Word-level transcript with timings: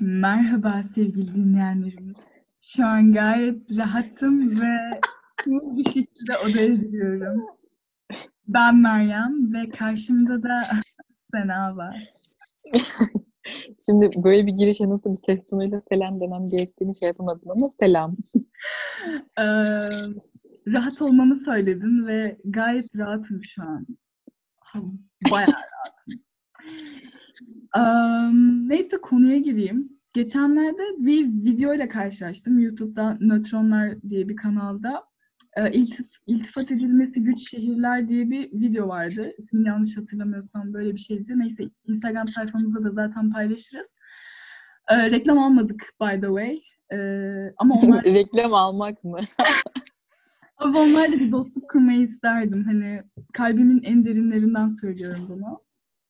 Merhaba 0.00 0.82
sevgili 0.82 1.34
dinleyenlerimiz. 1.34 2.16
Şu 2.60 2.86
an 2.86 3.12
gayet 3.12 3.78
rahatım 3.78 4.60
ve 4.60 5.00
cool 5.44 5.78
bir 5.78 5.84
şekilde 5.84 6.38
odaya 6.44 6.66
giriyorum. 6.66 7.46
Ben 8.48 8.76
Meryem 8.76 9.54
ve 9.54 9.68
karşımda 9.68 10.42
da 10.42 10.62
Sena 11.32 11.76
var. 11.76 12.12
Şimdi 13.86 14.10
böyle 14.24 14.46
bir 14.46 14.52
girişe 14.52 14.88
nasıl 14.88 15.10
bir 15.10 15.14
ses 15.14 15.44
tonuyla 15.44 15.80
selam 15.80 16.20
demem 16.20 16.48
gerektiğini 16.48 16.96
şey 16.96 17.06
yapamadım 17.06 17.50
ama 17.50 17.68
selam. 17.70 18.16
Ee, 19.38 19.44
rahat 20.66 21.02
olmamı 21.02 21.36
söyledin 21.36 22.06
ve 22.06 22.38
gayet 22.44 22.96
rahatım 22.96 23.44
şu 23.44 23.62
an. 23.62 23.86
Bayağı 25.30 25.48
rahatım. 25.48 26.24
Ee, 27.76 27.80
neyse 28.68 28.96
konuya 28.96 29.38
gireyim. 29.38 29.88
Geçenlerde 30.12 30.82
bir 30.98 31.26
video 31.26 31.74
ile 31.74 31.88
karşılaştım. 31.88 32.58
YouTube'da 32.58 33.18
Nötronlar 33.20 34.02
diye 34.02 34.28
bir 34.28 34.36
kanalda. 34.36 35.04
E, 35.56 35.72
iltif, 35.72 36.06
iltifat 36.26 36.70
edilmesi 36.70 37.22
güç 37.22 37.50
şehirler 37.50 38.08
diye 38.08 38.30
bir 38.30 38.52
video 38.52 38.88
vardı. 38.88 39.32
İsmini 39.38 39.68
yanlış 39.68 39.96
hatırlamıyorsam 39.96 40.74
böyle 40.74 40.94
bir 40.94 41.00
şeydi. 41.00 41.38
Neyse 41.38 41.64
Instagram 41.88 42.28
sayfamızda 42.28 42.84
da 42.84 42.90
zaten 42.90 43.32
paylaşırız. 43.32 43.86
E, 44.88 45.10
reklam 45.10 45.38
almadık 45.38 45.82
by 46.00 46.20
the 46.20 46.26
way. 46.26 46.62
E, 46.92 46.98
ama 47.56 47.74
onlar... 47.74 48.04
reklam 48.04 48.54
almak 48.54 49.04
mı? 49.04 49.18
ama 50.58 50.80
onlarla 50.80 51.12
bir 51.12 51.32
dostluk 51.32 51.70
kurmayı 51.70 52.00
isterdim. 52.00 52.64
Hani 52.64 53.02
kalbimin 53.32 53.82
en 53.82 54.04
derinlerinden 54.04 54.68
söylüyorum 54.68 55.26
bunu. 55.28 55.60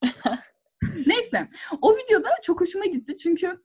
Neyse. 0.81 1.49
O 1.81 1.95
videoda 1.97 2.29
çok 2.43 2.61
hoşuma 2.61 2.85
gitti 2.85 3.15
çünkü 3.15 3.59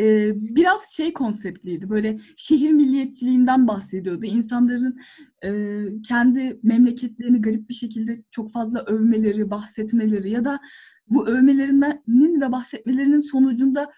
e, 0.00 0.32
biraz 0.34 0.90
şey 0.92 1.12
konseptliydi. 1.12 1.90
Böyle 1.90 2.20
şehir 2.36 2.70
milliyetçiliğinden 2.70 3.68
bahsediyordu. 3.68 4.24
İnsanların 4.24 5.00
e, 5.44 5.50
kendi 6.08 6.60
memleketlerini 6.62 7.40
garip 7.40 7.68
bir 7.68 7.74
şekilde 7.74 8.22
çok 8.30 8.52
fazla 8.52 8.84
övmeleri, 8.84 9.50
bahsetmeleri 9.50 10.30
ya 10.30 10.44
da 10.44 10.60
bu 11.08 11.28
övmelerinin 11.28 12.40
ve 12.40 12.52
bahsetmelerinin 12.52 13.20
sonucunda 13.20 13.90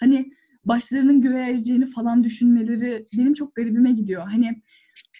hani 0.00 0.32
başlarının 0.64 1.20
göğe 1.20 1.50
ereceğini 1.50 1.86
falan 1.86 2.24
düşünmeleri 2.24 3.04
benim 3.18 3.34
çok 3.34 3.54
garibime 3.54 3.92
gidiyor. 3.92 4.22
Hani 4.22 4.62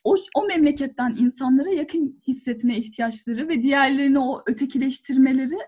o, 0.04 0.14
o 0.36 0.46
memleketten 0.46 1.16
insanlara 1.18 1.68
yakın 1.68 2.20
hissetme 2.28 2.76
ihtiyaçları 2.76 3.48
ve 3.48 3.62
diğerlerini 3.62 4.18
o 4.18 4.42
ötekileştirmeleri 4.46 5.58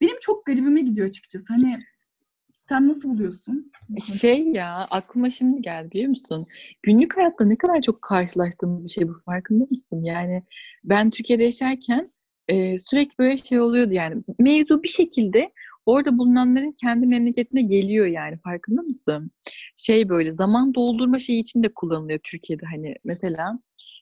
benim 0.00 0.16
çok 0.20 0.46
garibime 0.46 0.80
gidiyor 0.80 1.08
açıkçası. 1.08 1.44
Hani 1.48 1.78
sen 2.52 2.88
nasıl 2.88 3.08
buluyorsun? 3.08 3.72
Şey 4.20 4.48
ya 4.48 4.86
aklıma 4.90 5.30
şimdi 5.30 5.62
geldi 5.62 5.90
biliyor 5.90 6.08
musun? 6.08 6.46
Günlük 6.82 7.16
hayatta 7.16 7.44
ne 7.44 7.56
kadar 7.56 7.80
çok 7.80 8.02
karşılaştığımız 8.02 8.84
bir 8.84 8.88
şey 8.88 9.08
bu 9.08 9.20
farkında 9.26 9.66
mısın? 9.70 10.02
Yani 10.02 10.42
ben 10.84 11.10
Türkiye'de 11.10 11.44
yaşarken 11.44 12.12
e, 12.48 12.78
sürekli 12.78 13.18
böyle 13.18 13.36
şey 13.36 13.60
oluyordu 13.60 13.92
yani 13.92 14.22
mevzu 14.38 14.82
bir 14.82 14.88
şekilde 14.88 15.52
orada 15.90 16.18
bulunanların 16.18 16.74
kendi 16.80 17.06
memleketine 17.06 17.62
geliyor 17.62 18.06
yani 18.06 18.38
farkında 18.38 18.82
mısın? 18.82 19.30
Şey 19.76 20.08
böyle 20.08 20.32
zaman 20.34 20.74
doldurma 20.74 21.18
şeyi 21.18 21.40
için 21.40 21.62
de 21.62 21.74
kullanılıyor 21.74 22.20
Türkiye'de 22.24 22.66
hani 22.66 22.94
mesela 23.04 23.58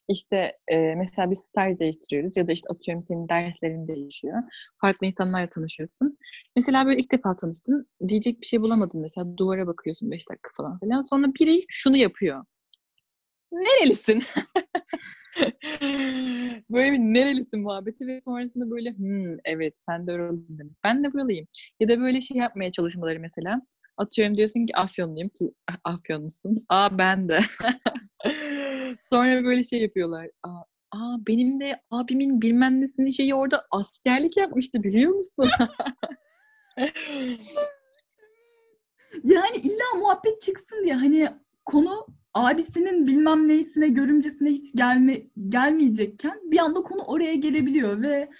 işte 0.08 0.52
e, 0.68 0.94
mesela 0.94 1.30
bir 1.30 1.34
staj 1.34 1.78
değiştiriyoruz 1.80 2.36
ya 2.36 2.48
da 2.48 2.52
işte 2.52 2.68
atıyorum 2.70 3.02
senin 3.02 3.28
derslerin 3.28 3.88
değişiyor. 3.88 4.42
Farklı 4.80 5.06
insanlarla 5.06 5.48
tanışıyorsun. 5.48 6.18
Mesela 6.56 6.86
böyle 6.86 7.00
ilk 7.00 7.12
defa 7.12 7.36
tanıştın. 7.36 7.86
Diyecek 8.08 8.40
bir 8.40 8.46
şey 8.46 8.60
bulamadın 8.60 9.00
mesela. 9.00 9.36
Duvara 9.36 9.66
bakıyorsun 9.66 10.10
5 10.10 10.28
dakika 10.30 10.50
falan 10.56 10.78
filan. 10.78 11.00
Sonra 11.00 11.26
biri 11.40 11.64
şunu 11.68 11.96
yapıyor. 11.96 12.44
Nerelisin? 13.52 14.22
böyle 16.70 16.92
bir 16.92 16.98
nerelisin 16.98 17.62
muhabbeti 17.62 18.06
ve 18.06 18.20
sonrasında 18.20 18.70
böyle 18.70 18.90
hmm, 18.90 19.36
evet 19.44 19.74
sen 19.88 20.06
de 20.06 20.12
demek. 20.48 20.72
Ben 20.84 21.04
de 21.04 21.12
buralıyım. 21.12 21.46
Ya 21.80 21.88
da 21.88 22.00
böyle 22.00 22.20
şey 22.20 22.36
yapmaya 22.36 22.70
çalışmaları 22.70 23.20
mesela. 23.20 23.62
Atıyorum 23.96 24.36
diyorsun 24.36 24.66
ki 24.66 24.76
Afyonluyum 24.76 25.28
ki 25.28 25.52
Afyonlusun. 25.84 26.64
Aa 26.68 26.98
ben 26.98 27.28
de. 27.28 27.38
Sonra 29.10 29.44
böyle 29.44 29.62
şey 29.62 29.82
yapıyorlar. 29.82 30.28
Aa, 30.42 30.62
aa 30.92 31.16
benim 31.28 31.60
de 31.60 31.80
abimin 31.90 32.42
bilmem 32.42 32.80
nesinin 32.80 33.10
şeyi 33.10 33.34
orada 33.34 33.66
askerlik 33.70 34.36
yapmıştı 34.36 34.82
biliyor 34.82 35.12
musun? 35.12 35.50
yani 39.24 39.56
illa 39.56 39.98
muhabbet 39.98 40.42
çıksın 40.42 40.84
diye 40.84 40.94
hani 40.94 41.28
konu 41.68 42.06
abisinin 42.34 43.06
bilmem 43.06 43.48
neyisine 43.48 43.88
görümcesine 43.88 44.50
hiç 44.50 44.72
gelme 44.74 45.22
gelmeyecekken 45.48 46.40
bir 46.44 46.58
anda 46.58 46.82
konu 46.82 47.02
oraya 47.02 47.34
gelebiliyor 47.34 48.02
ve 48.02 48.30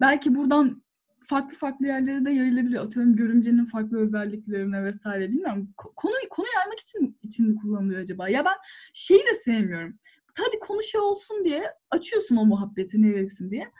belki 0.00 0.34
buradan 0.34 0.82
farklı 1.26 1.56
farklı 1.56 1.86
yerlere 1.86 2.24
de 2.24 2.30
yayılabiliyor. 2.30 2.84
Atıyorum 2.84 3.16
görümcenin 3.16 3.64
farklı 3.64 3.98
özelliklerine 3.98 4.84
vesaire 4.84 5.28
bilmiyorum. 5.28 5.74
Konu 5.76 6.12
konu 6.30 6.46
yaymak 6.54 6.80
için 6.80 7.18
için 7.22 7.56
kullanılıyor 7.56 8.00
acaba? 8.00 8.28
Ya 8.28 8.44
ben 8.44 8.56
şeyi 8.94 9.20
de 9.20 9.34
sevmiyorum. 9.34 9.98
Hadi 10.34 10.58
konuşuyor 10.58 11.04
olsun 11.04 11.44
diye 11.44 11.72
açıyorsun 11.90 12.36
o 12.36 12.44
muhabbeti 12.44 13.02
neresin 13.02 13.50
diye. 13.50 13.70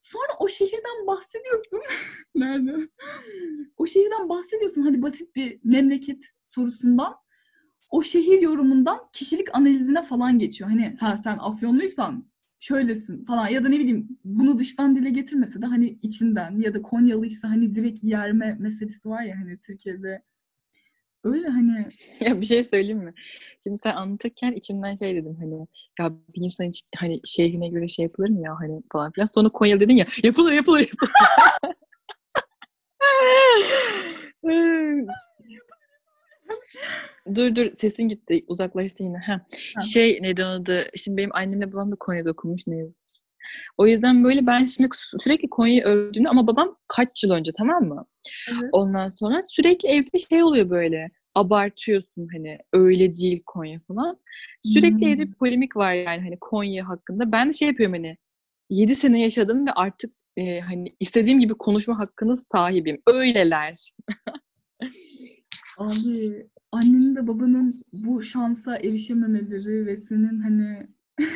Sonra 0.00 0.32
o 0.38 0.48
şehirden 0.48 1.06
bahsediyorsun. 1.06 1.80
Nerede? 2.34 2.88
O 3.76 3.86
şehirden 3.86 4.28
bahsediyorsun. 4.28 4.82
Hadi 4.82 5.02
basit 5.02 5.36
bir 5.36 5.60
memleket 5.64 6.24
sorusundan. 6.42 7.14
O 7.90 8.02
şehir 8.02 8.42
yorumundan 8.42 8.98
kişilik 9.12 9.54
analizine 9.54 10.02
falan 10.02 10.38
geçiyor. 10.38 10.70
Hani 10.70 10.96
ha 11.00 11.16
sen 11.16 11.38
Afyonluysan 11.38 12.28
şöylesin 12.60 13.24
falan 13.24 13.48
ya 13.48 13.64
da 13.64 13.68
ne 13.68 13.78
bileyim 13.78 14.08
bunu 14.24 14.58
dıştan 14.58 14.96
dile 14.96 15.10
getirmese 15.10 15.62
de 15.62 15.66
hani 15.66 15.98
içinden 16.02 16.60
ya 16.60 16.74
da 16.74 16.82
Konyalıysa 16.82 17.50
hani 17.50 17.74
direkt 17.74 18.04
yerme 18.04 18.56
meselesi 18.58 19.08
var 19.08 19.22
ya 19.22 19.36
hani 19.36 19.58
Türkiye'de 19.58 20.22
öyle 21.24 21.48
hani 21.48 21.86
ya 22.20 22.40
bir 22.40 22.46
şey 22.46 22.64
söyleyeyim 22.64 22.98
mi? 22.98 23.14
Şimdi 23.64 23.76
sen 23.76 23.94
anlatırken 23.94 24.52
içimden 24.52 24.94
şey 24.94 25.16
dedim 25.16 25.36
hani 25.40 25.66
ya 26.00 26.12
bir 26.34 26.44
insan 26.44 26.64
hiç 26.64 26.84
hani 26.96 27.20
şehrine 27.24 27.68
göre 27.68 27.88
şey 27.88 28.02
yapılır 28.02 28.28
mı 28.28 28.40
ya 28.40 28.54
hani 28.60 28.82
falan 28.92 29.12
filan. 29.12 29.26
Sonra 29.26 29.48
Konyalı 29.48 29.80
dedin 29.80 29.96
ya 29.96 30.06
yapılır 30.22 30.52
yapılır 30.52 30.80
yapılır. 30.80 31.12
dur 37.34 37.54
dur 37.54 37.74
sesin 37.74 38.08
gitti. 38.08 38.40
Uzaklaştı 38.48 39.02
yine. 39.02 39.18
Ha. 39.18 39.32
ha. 39.74 39.80
Şey 39.80 40.18
neydi 40.22 40.44
adı? 40.44 40.86
Şimdi 40.96 41.16
benim 41.16 41.34
annemle 41.34 41.72
babam 41.72 41.92
da 41.92 41.96
Konya'da 42.00 42.30
okumuş 42.30 42.66
ne 42.66 42.84
O 43.78 43.86
yüzden 43.86 44.24
böyle 44.24 44.46
ben 44.46 44.64
şimdi 44.64 44.88
sürekli 44.94 45.50
Konya'yı 45.50 45.82
övdüğümde 45.82 46.28
ama 46.28 46.46
babam 46.46 46.76
kaç 46.88 47.24
yıl 47.24 47.30
önce 47.30 47.52
tamam 47.58 47.84
mı? 47.84 48.06
Evet. 48.50 48.68
Ondan 48.72 49.08
sonra 49.08 49.42
sürekli 49.42 49.88
evde 49.88 50.18
şey 50.18 50.42
oluyor 50.42 50.70
böyle 50.70 51.10
abartıyorsun 51.34 52.26
hani 52.32 52.58
öyle 52.72 53.14
değil 53.14 53.42
Konya 53.46 53.80
falan. 53.88 54.18
Sürekli 54.62 55.00
hmm. 55.00 55.08
evde 55.08 55.28
bir 55.28 55.34
polemik 55.34 55.76
var 55.76 55.92
yani 55.92 56.20
hani 56.20 56.38
Konya 56.40 56.88
hakkında. 56.88 57.32
Ben 57.32 57.48
de 57.48 57.52
şey 57.52 57.68
yapıyorum 57.68 57.94
hani 57.94 58.16
7 58.70 58.96
sene 58.96 59.22
yaşadım 59.22 59.66
ve 59.66 59.72
artık 59.72 60.14
e, 60.36 60.60
hani 60.60 60.96
istediğim 61.00 61.40
gibi 61.40 61.54
konuşma 61.54 61.98
hakkına 61.98 62.36
sahibim. 62.36 63.02
Öyleler. 63.06 63.92
Abi 65.78 66.48
annenin 66.72 67.16
de 67.16 67.26
babanın 67.26 67.74
bu 67.92 68.22
şansa 68.22 68.76
erişememeleri 68.76 69.86
ve 69.86 70.00
senin 70.00 70.40
hani 70.40 70.88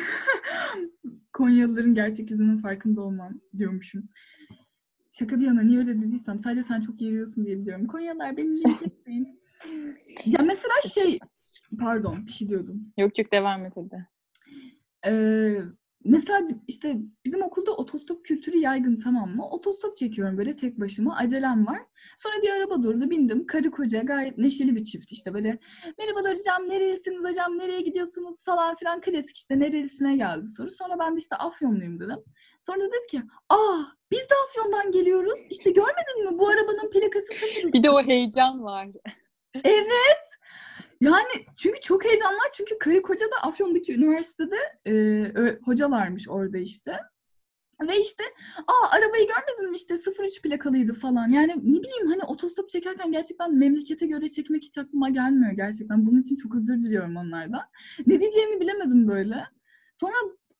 Konyalıların 1.33 1.95
gerçek 1.95 2.31
yüzünün 2.31 2.57
farkında 2.57 3.01
olman 3.01 3.41
diyormuşum. 3.57 4.09
Şaka 5.11 5.39
bir 5.39 5.45
yana 5.45 5.61
niye 5.61 5.79
öyle 5.79 6.01
dediysem 6.01 6.39
sadece 6.39 6.63
sen 6.63 6.81
çok 6.81 7.01
yeriyorsun 7.01 7.45
diye 7.45 7.59
biliyorum. 7.59 7.87
Konyalılar 7.87 8.37
beni 8.37 8.47
yiyeceksin. 8.47 9.39
ya 10.25 10.39
mesela 10.41 10.73
şey 10.93 11.19
pardon 11.79 12.25
bir 12.25 12.31
şey 12.31 12.49
diyordum. 12.49 12.93
Yok 12.97 13.19
yok 13.19 13.31
devam 13.31 13.65
et 13.65 13.73
hadi. 13.75 14.07
Ee, 15.05 15.57
mesela 16.05 16.47
işte 16.67 16.97
bizim 17.25 17.41
okulda 17.43 17.71
otostop 17.71 18.25
kültürü 18.25 18.57
yaygın 18.57 18.99
tamam 18.99 19.35
mı? 19.35 19.49
Otostop 19.49 19.97
çekiyorum 19.97 20.37
böyle 20.37 20.55
tek 20.55 20.79
başıma. 20.79 21.17
Acelem 21.17 21.67
var. 21.67 21.79
Sonra 22.17 22.41
bir 22.41 22.49
araba 22.49 22.83
durdu 22.83 23.09
bindim. 23.09 23.45
Karı 23.47 23.71
koca 23.71 24.01
gayet 24.01 24.37
neşeli 24.37 24.75
bir 24.75 24.83
çift 24.83 25.11
işte 25.11 25.33
böyle. 25.33 25.59
Merhabalar 25.99 26.37
hocam 26.37 26.69
nerelisiniz 26.69 27.23
hocam 27.23 27.57
nereye 27.57 27.81
gidiyorsunuz 27.81 28.43
falan 28.43 28.75
filan. 28.75 29.01
Klasik 29.01 29.37
işte 29.37 29.59
nerelisine 29.59 30.17
geldi 30.17 30.47
soru. 30.47 30.69
Sonra 30.69 30.99
ben 30.99 31.15
de 31.15 31.19
işte 31.19 31.35
Afyonluyum 31.35 31.99
dedim. 31.99 32.19
Sonra 32.65 32.79
dedi 32.79 33.07
ki 33.11 33.21
aa 33.49 33.79
biz 34.11 34.19
de 34.19 34.33
Afyon'dan 34.47 34.91
geliyoruz. 34.91 35.41
İşte 35.49 35.71
görmedin 35.71 36.31
mi 36.31 36.39
bu 36.39 36.47
arabanın 36.47 36.89
plakası 36.91 37.27
Bir 37.73 37.83
de 37.83 37.89
o 37.89 38.03
heyecan 38.03 38.63
var. 38.63 38.87
evet. 39.63 40.32
Yani 41.03 41.45
çünkü 41.57 41.79
çok 41.81 42.05
heyecanlar 42.05 42.47
çünkü 42.53 42.77
karı 42.79 43.01
koca 43.01 43.25
da 43.25 43.47
Afyon'daki 43.47 43.93
üniversitede 43.93 44.55
e, 44.87 45.57
hocalarmış 45.65 46.29
orada 46.29 46.57
işte. 46.57 46.99
Ve 47.81 47.99
işte 47.99 48.23
aa 48.67 48.89
arabayı 48.89 49.27
görmedin 49.27 49.69
mi 49.71 49.75
işte 49.75 49.95
03 50.19 50.41
plakalıydı 50.41 50.93
falan. 50.93 51.29
Yani 51.29 51.51
ne 51.51 51.81
bileyim 51.81 52.07
hani 52.07 52.23
otostop 52.23 52.69
çekerken 52.69 53.11
gerçekten 53.11 53.55
memlekete 53.55 54.07
göre 54.07 54.31
çekmek 54.31 54.63
hiç 54.63 54.77
aklıma 54.77 55.09
gelmiyor 55.09 55.51
gerçekten. 55.51 56.05
Bunun 56.05 56.21
için 56.21 56.35
çok 56.35 56.55
özür 56.55 56.83
diliyorum 56.83 57.15
onlardan. 57.17 57.61
Ne 58.07 58.19
diyeceğimi 58.19 58.59
bilemedim 58.59 59.07
böyle. 59.07 59.43
Sonra 59.93 60.15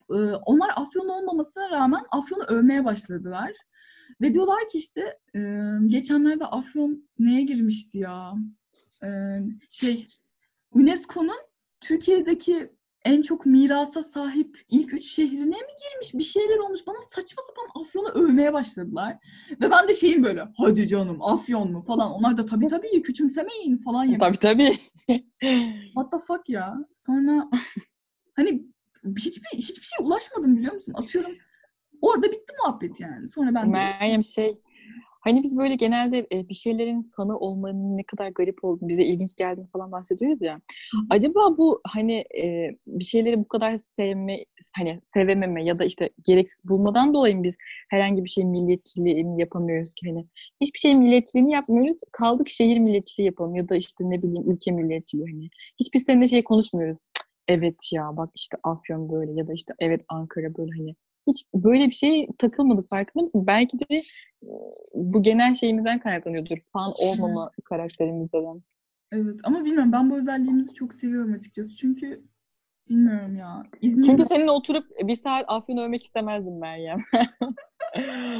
e, 0.09 0.15
onlar 0.45 0.71
Afyon 0.75 1.09
olmamasına 1.09 1.69
rağmen 1.69 2.03
Afyon'u 2.11 2.43
övmeye 2.43 2.85
başladılar. 2.85 3.51
Ve 4.21 4.33
diyorlar 4.33 4.67
ki 4.67 4.77
işte 4.77 5.19
e, 5.35 5.39
geçenlerde 5.87 6.45
Afyon 6.45 7.09
neye 7.19 7.41
girmişti 7.41 7.97
ya? 7.97 8.33
E, 9.03 9.09
şey 9.69 10.07
UNESCO'nun 10.73 11.37
Türkiye'deki 11.81 12.69
en 13.05 13.21
çok 13.21 13.45
mirasa 13.45 14.03
sahip 14.03 14.61
ilk 14.69 14.93
üç 14.93 15.05
şehrine 15.05 15.45
mi 15.45 15.73
girmiş? 15.83 16.13
Bir 16.13 16.23
şeyler 16.23 16.57
olmuş. 16.57 16.79
Bana 16.87 16.97
saçma 17.09 17.43
sapan 17.47 17.81
Afyon'u 17.81 18.07
övmeye 18.07 18.53
başladılar. 18.53 19.17
Ve 19.61 19.71
ben 19.71 19.87
de 19.87 19.93
şeyim 19.93 20.23
böyle 20.23 20.43
hadi 20.57 20.87
canım 20.87 21.21
Afyon 21.21 21.71
mu 21.71 21.81
falan. 21.81 22.11
Onlar 22.11 22.37
da 22.37 22.45
tabii 22.45 22.67
tabii 22.67 23.01
küçümsemeyin 23.01 23.77
falan. 23.77 24.03
Yemin. 24.03 24.19
Tabii 24.19 24.37
tabii. 24.37 24.77
What 25.93 26.11
the 26.11 26.17
fuck 26.27 26.49
ya? 26.49 26.77
Sonra 26.91 27.49
hani 28.33 28.63
hiçbir 29.17 29.57
hiçbir 29.57 29.85
şey 29.85 30.05
ulaşmadım 30.05 30.57
biliyor 30.57 30.73
musun? 30.73 30.93
Atıyorum 30.95 31.31
orada 32.01 32.31
bitti 32.31 32.53
muhabbet 32.63 32.99
yani. 32.99 33.27
Sonra 33.27 33.55
ben 33.55 33.65
de... 33.65 33.71
Meryem 33.71 34.23
şey 34.23 34.61
Hani 35.23 35.43
biz 35.43 35.57
böyle 35.57 35.75
genelde 35.75 36.27
e, 36.31 36.49
bir 36.49 36.53
şeylerin 36.53 37.03
fanı 37.15 37.37
olmanın 37.37 37.97
ne 37.97 38.03
kadar 38.03 38.29
garip 38.29 38.63
olduğunu, 38.63 38.89
bize 38.89 39.03
ilginç 39.03 39.35
geldiğini 39.35 39.67
falan 39.67 39.91
bahsediyoruz 39.91 40.41
ya. 40.41 40.61
Acaba 41.09 41.57
bu 41.57 41.81
hani 41.87 42.13
e, 42.13 42.69
bir 42.87 43.03
şeyleri 43.03 43.39
bu 43.39 43.47
kadar 43.47 43.77
sevme, 43.77 44.37
hani 44.77 45.01
sevememe 45.13 45.63
ya 45.65 45.79
da 45.79 45.85
işte 45.85 46.09
gereksiz 46.27 46.69
bulmadan 46.69 47.13
dolayı 47.13 47.37
mı 47.37 47.43
biz 47.43 47.55
herhangi 47.89 48.23
bir 48.23 48.29
şeyin 48.29 48.49
milliyetçiliğini 48.49 49.41
yapamıyoruz 49.41 49.93
ki 49.93 50.09
hani 50.09 50.25
hiçbir 50.61 50.79
şeyin 50.79 50.99
milliyetçiliğini 50.99 51.51
yapmıyoruz. 51.51 52.01
Kaldık 52.11 52.49
şehir 52.49 52.79
milliyetçiliği 52.79 53.25
yapalım 53.25 53.55
ya 53.55 53.69
da 53.69 53.75
işte 53.75 54.03
ne 54.09 54.23
bileyim 54.23 54.51
ülke 54.51 54.71
milliyetçiliği 54.71 55.27
hani. 55.31 55.49
Hiç 55.79 55.93
biz 55.93 56.03
seninle 56.03 56.27
şey 56.27 56.43
konuşmuyoruz. 56.43 56.97
Evet 57.47 57.89
ya 57.91 58.17
bak 58.17 58.29
işte 58.35 58.57
Afyon 58.63 59.09
böyle 59.11 59.31
ya 59.31 59.47
da 59.47 59.53
işte 59.53 59.73
evet 59.79 60.01
Ankara 60.09 60.55
böyle 60.57 60.71
hani 60.77 60.95
hiç 61.27 61.45
böyle 61.53 61.87
bir 61.87 61.95
şey 61.95 62.27
takılmadık 62.37 62.89
farkında 62.89 63.23
mısın? 63.23 63.47
Belki 63.47 63.79
de 63.79 64.01
bu 64.93 65.23
genel 65.23 65.53
şeyimizden 65.53 65.99
kaynaklanıyordur. 65.99 66.57
Fan 66.73 66.93
olmama 67.01 67.51
karakterimizden. 67.63 68.63
Evet 69.11 69.39
ama 69.43 69.65
bilmiyorum 69.65 69.91
ben 69.91 70.09
bu 70.09 70.17
özelliğimizi 70.17 70.73
çok 70.73 70.93
seviyorum 70.93 71.33
açıkçası. 71.33 71.75
Çünkü 71.75 72.23
bilmiyorum 72.89 73.35
ya. 73.35 73.63
İzmir'de... 73.81 74.05
Çünkü 74.07 74.25
seninle 74.25 74.51
oturup 74.51 74.85
bir 75.03 75.15
saat 75.15 75.45
Afyon 75.47 75.77
övmek 75.77 76.03
istemezdim 76.03 76.59
Meryem. 76.59 76.97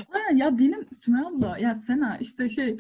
ha, 0.10 0.19
ya 0.34 0.60
benim 0.60 0.88
Sümeyye 0.95 1.28
abla 1.28 1.57
ya 1.57 1.75
Sena 1.75 2.18
işte 2.18 2.50
şey 2.50 2.78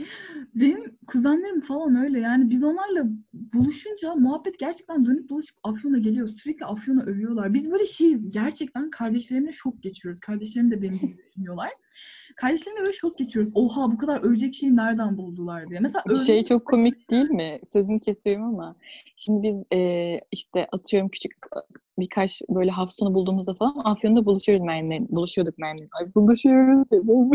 benim 0.55 0.97
kuzenlerim 1.07 1.61
falan 1.61 1.95
öyle 1.95 2.19
yani 2.19 2.49
biz 2.49 2.63
onlarla 2.63 3.03
buluşunca 3.33 4.15
muhabbet 4.15 4.59
gerçekten 4.59 5.05
dönüp 5.05 5.29
dolaşıp 5.29 5.57
Afyon'a 5.63 5.97
geliyor. 5.97 6.27
Sürekli 6.27 6.65
Afyon'a 6.65 7.03
övüyorlar. 7.03 7.53
Biz 7.53 7.71
böyle 7.71 7.85
şeyiz 7.85 8.31
gerçekten 8.31 8.89
kardeşlerimle 8.89 9.51
şok 9.51 9.83
geçiyoruz. 9.83 10.19
Kardeşlerim 10.19 10.71
de 10.71 10.81
benim 10.81 10.97
gibi 10.99 11.17
düşünüyorlar. 11.17 11.69
Kardeşlerimle 12.35 12.81
böyle 12.81 12.93
şok 12.93 13.17
geçiyoruz. 13.17 13.51
Oha 13.55 13.91
bu 13.91 13.97
kadar 13.97 14.23
övecek 14.23 14.53
şeyi 14.53 14.75
nereden 14.75 15.17
buldular 15.17 15.69
diye. 15.69 15.79
Mesela 15.79 16.03
bir 16.09 16.15
şey 16.15 16.43
çok 16.43 16.65
komik 16.65 17.09
değil 17.11 17.29
mi? 17.29 17.59
Sözünü 17.67 17.99
kesiyorum 17.99 18.43
ama 18.43 18.75
şimdi 19.15 19.43
biz 19.43 19.63
e, 19.73 20.19
işte 20.31 20.67
atıyorum 20.71 21.09
küçük 21.09 21.31
birkaç 21.99 22.41
böyle 22.49 22.71
hafta 22.71 22.93
sonu 22.93 23.13
bulduğumuzda 23.13 23.53
falan 23.53 23.81
Afyon'da 23.83 24.25
buluşuyoruz 24.25 24.65
Meryem'le. 24.65 25.07
Buluşuyorduk 25.09 25.57
Meryem'le. 25.57 25.87
Ay 25.99 26.15
buluşuyoruz 26.15 26.91
dedim. 26.91 27.31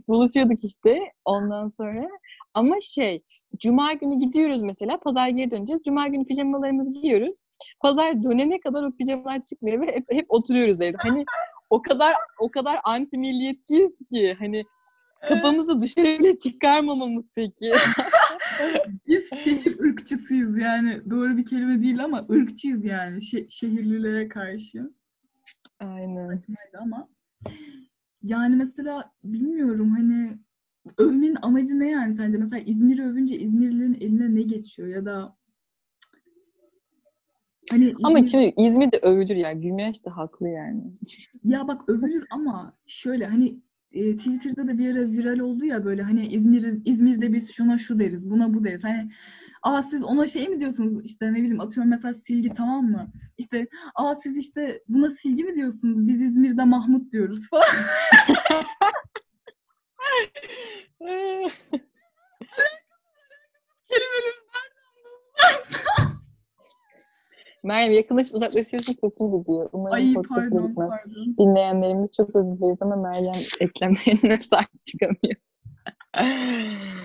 Buluşuyorduk 0.08 0.64
işte 0.64 0.98
ondan 1.24 1.72
sonra. 1.78 2.08
Ama 2.54 2.80
şey 2.80 3.22
Cuma 3.58 3.92
günü 3.92 4.18
gidiyoruz 4.18 4.62
mesela. 4.62 5.00
Pazar 5.00 5.28
geri 5.28 5.50
döneceğiz. 5.50 5.82
Cuma 5.82 6.08
günü 6.08 6.24
pijamalarımızı 6.24 6.92
giyiyoruz. 6.92 7.38
Pazar 7.80 8.22
dönene 8.22 8.60
kadar 8.60 8.82
o 8.82 8.92
pijamalar 8.92 9.44
çıkmıyor 9.44 9.80
ve 9.80 9.86
hep, 9.86 10.04
hep 10.10 10.26
oturuyoruz 10.28 10.80
evde. 10.80 10.96
Hani 10.98 11.24
o 11.70 11.82
kadar 11.82 12.14
o 12.40 12.50
kadar 12.50 12.78
anti 12.84 13.18
milliyetçiyiz 13.18 13.92
ki 14.10 14.36
hani 14.38 14.64
kafamızı 15.28 15.80
dışarı 15.80 16.18
bile 16.18 16.38
çıkarmamamız 16.38 17.24
peki. 17.34 17.72
Biz 19.06 19.34
şehir 19.44 19.80
ırkçısıyız 19.80 20.58
yani. 20.58 21.10
Doğru 21.10 21.36
bir 21.36 21.44
kelime 21.44 21.82
değil 21.82 22.04
ama 22.04 22.26
ırkçıyız 22.30 22.84
yani 22.84 23.16
şe- 23.16 23.50
şehirlilere 23.50 24.28
karşı. 24.28 24.90
Aynen. 25.80 26.34
Saçmaydı 26.34 26.78
ama. 26.80 27.08
Yani 28.22 28.56
mesela 28.56 29.12
bilmiyorum 29.24 29.90
hani 29.90 30.38
övmenin 30.98 31.38
amacı 31.42 31.78
ne 31.78 31.88
yani 31.90 32.14
sence? 32.14 32.38
Mesela 32.38 32.62
İzmir'i 32.66 33.02
övünce 33.02 33.38
İzmirlilerin 33.38 33.94
eline 34.00 34.34
ne 34.34 34.42
geçiyor 34.42 34.88
ya 34.88 35.04
da 35.04 35.36
Hani 37.70 37.94
ama 38.02 38.18
İzmir... 38.18 38.30
şimdi 38.30 38.54
İzmir'de 38.56 38.98
övülür 38.98 39.34
ya. 39.34 39.52
Gülmeyaş 39.52 40.04
da 40.04 40.16
haklı 40.16 40.48
yani. 40.48 40.82
Ya 41.44 41.68
bak 41.68 41.88
övülür 41.88 42.26
ama 42.30 42.76
şöyle 42.86 43.26
hani 43.26 43.60
e, 43.92 44.16
Twitter'da 44.16 44.68
da 44.68 44.78
bir 44.78 44.90
ara 44.90 45.10
viral 45.10 45.38
oldu 45.38 45.64
ya 45.64 45.84
böyle 45.84 46.02
hani 46.02 46.26
İzmir 46.26 46.80
İzmir'de 46.84 47.32
biz 47.32 47.50
şuna 47.50 47.78
şu 47.78 47.98
deriz, 47.98 48.30
buna 48.30 48.54
bu 48.54 48.64
deriz. 48.64 48.84
Hani 48.84 49.10
aa 49.62 49.82
siz 49.82 50.02
ona 50.02 50.26
şey 50.26 50.48
mi 50.48 50.60
diyorsunuz 50.60 51.04
işte 51.04 51.32
ne 51.32 51.36
bileyim 51.36 51.60
atıyorum 51.60 51.90
mesela 51.90 52.14
silgi 52.14 52.54
tamam 52.54 52.90
mı? 52.90 53.12
İşte 53.38 53.66
aa 53.94 54.14
siz 54.14 54.36
işte 54.36 54.82
buna 54.88 55.10
silgi 55.10 55.44
mi 55.44 55.54
diyorsunuz? 55.54 56.08
Biz 56.08 56.22
İzmir'de 56.22 56.64
Mahmut 56.64 57.12
diyoruz 57.12 57.48
falan. 57.50 57.66
Kelimelerin 63.88 64.46
Meryem 67.66 67.92
yakınlaşıp 67.92 68.34
uzaklaşıyorsun 68.34 68.92
sesin 68.92 69.38
gidiyor. 69.38 69.68
Umarım 69.72 69.94
Ay 69.94 70.14
pardon 70.28 70.74
pardon. 70.74 71.36
Dinleyenlerimiz 71.38 72.10
çok 72.16 72.36
özür 72.36 72.56
dileriz 72.56 72.82
ama 72.82 72.96
Meryem 72.96 73.42
eklemlerine 73.60 74.36
sahip 74.40 74.84
çıkamıyor. 74.84 75.36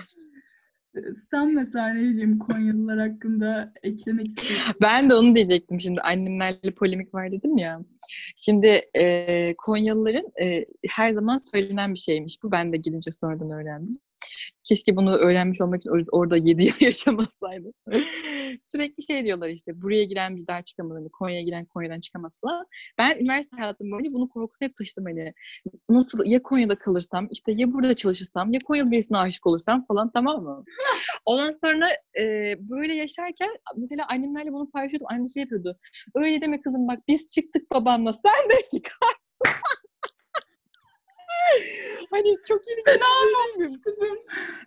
Sen 1.30 1.54
mesela 1.54 1.88
ne 1.88 2.00
bileyim 2.00 2.38
Konyalılar 2.38 3.10
hakkında 3.10 3.72
eklemek 3.82 4.26
istiyorsun. 4.28 4.74
Ben 4.82 5.10
de 5.10 5.14
onu 5.14 5.36
diyecektim 5.36 5.80
şimdi 5.80 6.00
annemlerle 6.00 6.74
polemik 6.76 7.14
var 7.14 7.32
dedim 7.32 7.58
ya. 7.58 7.80
Şimdi 8.36 8.82
e, 8.94 9.54
Konyalıların 9.58 10.32
e, 10.42 10.64
her 10.88 11.12
zaman 11.12 11.36
söylenen 11.36 11.94
bir 11.94 11.98
şeymiş 11.98 12.42
bu. 12.42 12.52
Ben 12.52 12.72
de 12.72 12.76
gidince 12.76 13.10
sonradan 13.10 13.50
öğrendim. 13.50 13.96
Keşke 14.64 14.96
bunu 14.96 15.16
öğrenmiş 15.16 15.60
olmak 15.60 15.78
için 15.78 15.90
orada 16.12 16.36
7 16.36 16.64
yıl 16.64 16.74
yaşamasaydım. 16.80 17.72
Sürekli 18.64 19.02
şey 19.02 19.24
diyorlar 19.24 19.48
işte 19.48 19.82
buraya 19.82 20.04
giren 20.04 20.36
bir 20.36 20.46
daha 20.46 20.62
çıkamaz. 20.62 20.96
Hani 20.96 21.08
Konya'ya 21.10 21.42
giren 21.42 21.64
Konya'dan 21.64 22.00
çıkamaz 22.00 22.40
falan. 22.40 22.66
Ben 22.98 23.18
üniversite 23.18 23.56
hayatım 23.56 23.90
boyunca 23.90 24.12
bunun 24.12 24.26
korkusunu 24.26 24.68
hep 24.68 24.76
taşıdım. 24.76 25.04
Hani 25.04 25.34
nasıl 25.88 26.24
ya 26.26 26.42
Konya'da 26.42 26.78
kalırsam 26.78 27.28
işte 27.30 27.52
ya 27.52 27.72
burada 27.72 27.94
çalışırsam 27.94 28.52
ya 28.52 28.60
Konyalı 28.64 28.90
birisine 28.90 29.18
aşık 29.18 29.46
olursam 29.46 29.84
falan 29.86 30.10
tamam 30.12 30.42
mı? 30.42 30.64
Ondan 31.24 31.50
sonra 31.50 31.88
e, 32.20 32.54
böyle 32.58 32.94
yaşarken 32.94 33.50
mesela 33.76 34.06
annemlerle 34.08 34.52
bunu 34.52 34.70
paylaşıyordum. 34.70 35.06
Annem 35.10 35.28
şey 35.28 35.42
yapıyordu. 35.42 35.78
Öyle 36.14 36.40
deme 36.40 36.60
kızım 36.60 36.88
bak 36.88 36.98
biz 37.08 37.32
çıktık 37.32 37.70
babamla 37.72 38.12
sen 38.12 38.50
de 38.50 38.62
çıkarsın. 38.72 39.60
Hani 42.10 42.36
çok 42.48 42.68
iyi 42.68 42.76
bir 42.76 42.92
şey 42.92 43.00
olmamış 43.22 43.80
kızım. 43.84 44.18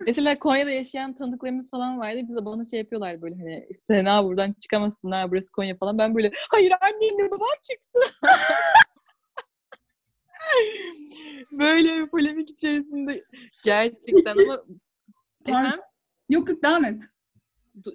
Mesela 0.02 0.40
Konya'da 0.40 0.72
yaşayan 0.72 1.16
tanıdıklarımız 1.16 1.70
falan 1.70 2.00
vardı. 2.00 2.20
Bize 2.28 2.46
bana 2.46 2.66
şey 2.66 2.80
yapıyorlar 2.80 3.22
böyle 3.22 3.36
hani 3.36 3.68
Sena 3.82 4.24
buradan 4.26 4.54
çıkamazsın 4.54 5.12
ha 5.12 5.32
burası 5.32 5.52
Konya 5.52 5.78
falan. 5.78 5.98
Ben 5.98 6.16
böyle 6.16 6.32
hayır 6.50 6.74
annemle 6.82 7.32
babam 7.32 7.48
çıktı. 7.64 8.00
böyle 11.52 11.96
bir 11.96 12.08
polemik 12.08 12.50
içerisinde 12.50 13.24
gerçekten 13.66 14.38
ama 14.38 14.64
efendim? 15.46 15.80
Yok 16.30 16.50
yok 16.50 16.64
devam 16.64 16.86
et 16.86 17.04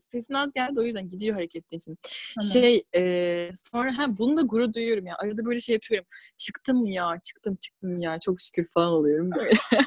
sesin 0.09 0.35
az 0.35 0.53
geldi 0.53 0.81
o 0.81 0.83
yüzden 0.83 1.09
gidiyor 1.09 1.35
hareketli 1.35 1.77
için. 1.77 1.99
Tamam. 2.35 2.53
Şey 2.53 2.85
e, 2.97 3.51
sonra 3.57 3.99
ha 3.99 4.19
bunu 4.19 4.37
da 4.37 4.43
gurur 4.43 4.73
duyuyorum 4.73 5.07
ya. 5.07 5.17
Arada 5.19 5.45
böyle 5.45 5.61
şey 5.61 5.73
yapıyorum. 5.73 6.07
Çıktım 6.37 6.87
ya, 6.87 7.13
çıktım 7.23 7.57
çıktım 7.57 8.01
ya. 8.01 8.19
Çok 8.21 8.41
şükür 8.41 8.67
falan 8.75 8.93
oluyorum 8.93 9.31
böyle. 9.31 9.51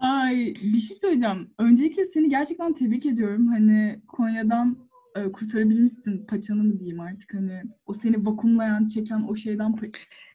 Ay 0.00 0.54
bir 0.62 0.80
şey 0.80 0.96
söyleyeceğim. 0.96 1.50
Öncelikle 1.58 2.06
seni 2.06 2.28
gerçekten 2.28 2.72
tebrik 2.72 3.06
ediyorum. 3.06 3.46
Hani 3.46 4.00
Konya'dan 4.08 4.88
e, 5.16 5.32
kurtarabilmişsin 5.32 6.26
paçanı 6.26 6.62
mı 6.62 6.78
diyeyim 6.78 7.00
artık 7.00 7.34
hani 7.34 7.62
o 7.86 7.92
seni 7.92 8.26
vakumlayan, 8.26 8.88
çeken 8.88 9.22
o 9.28 9.36
şeyden 9.36 9.74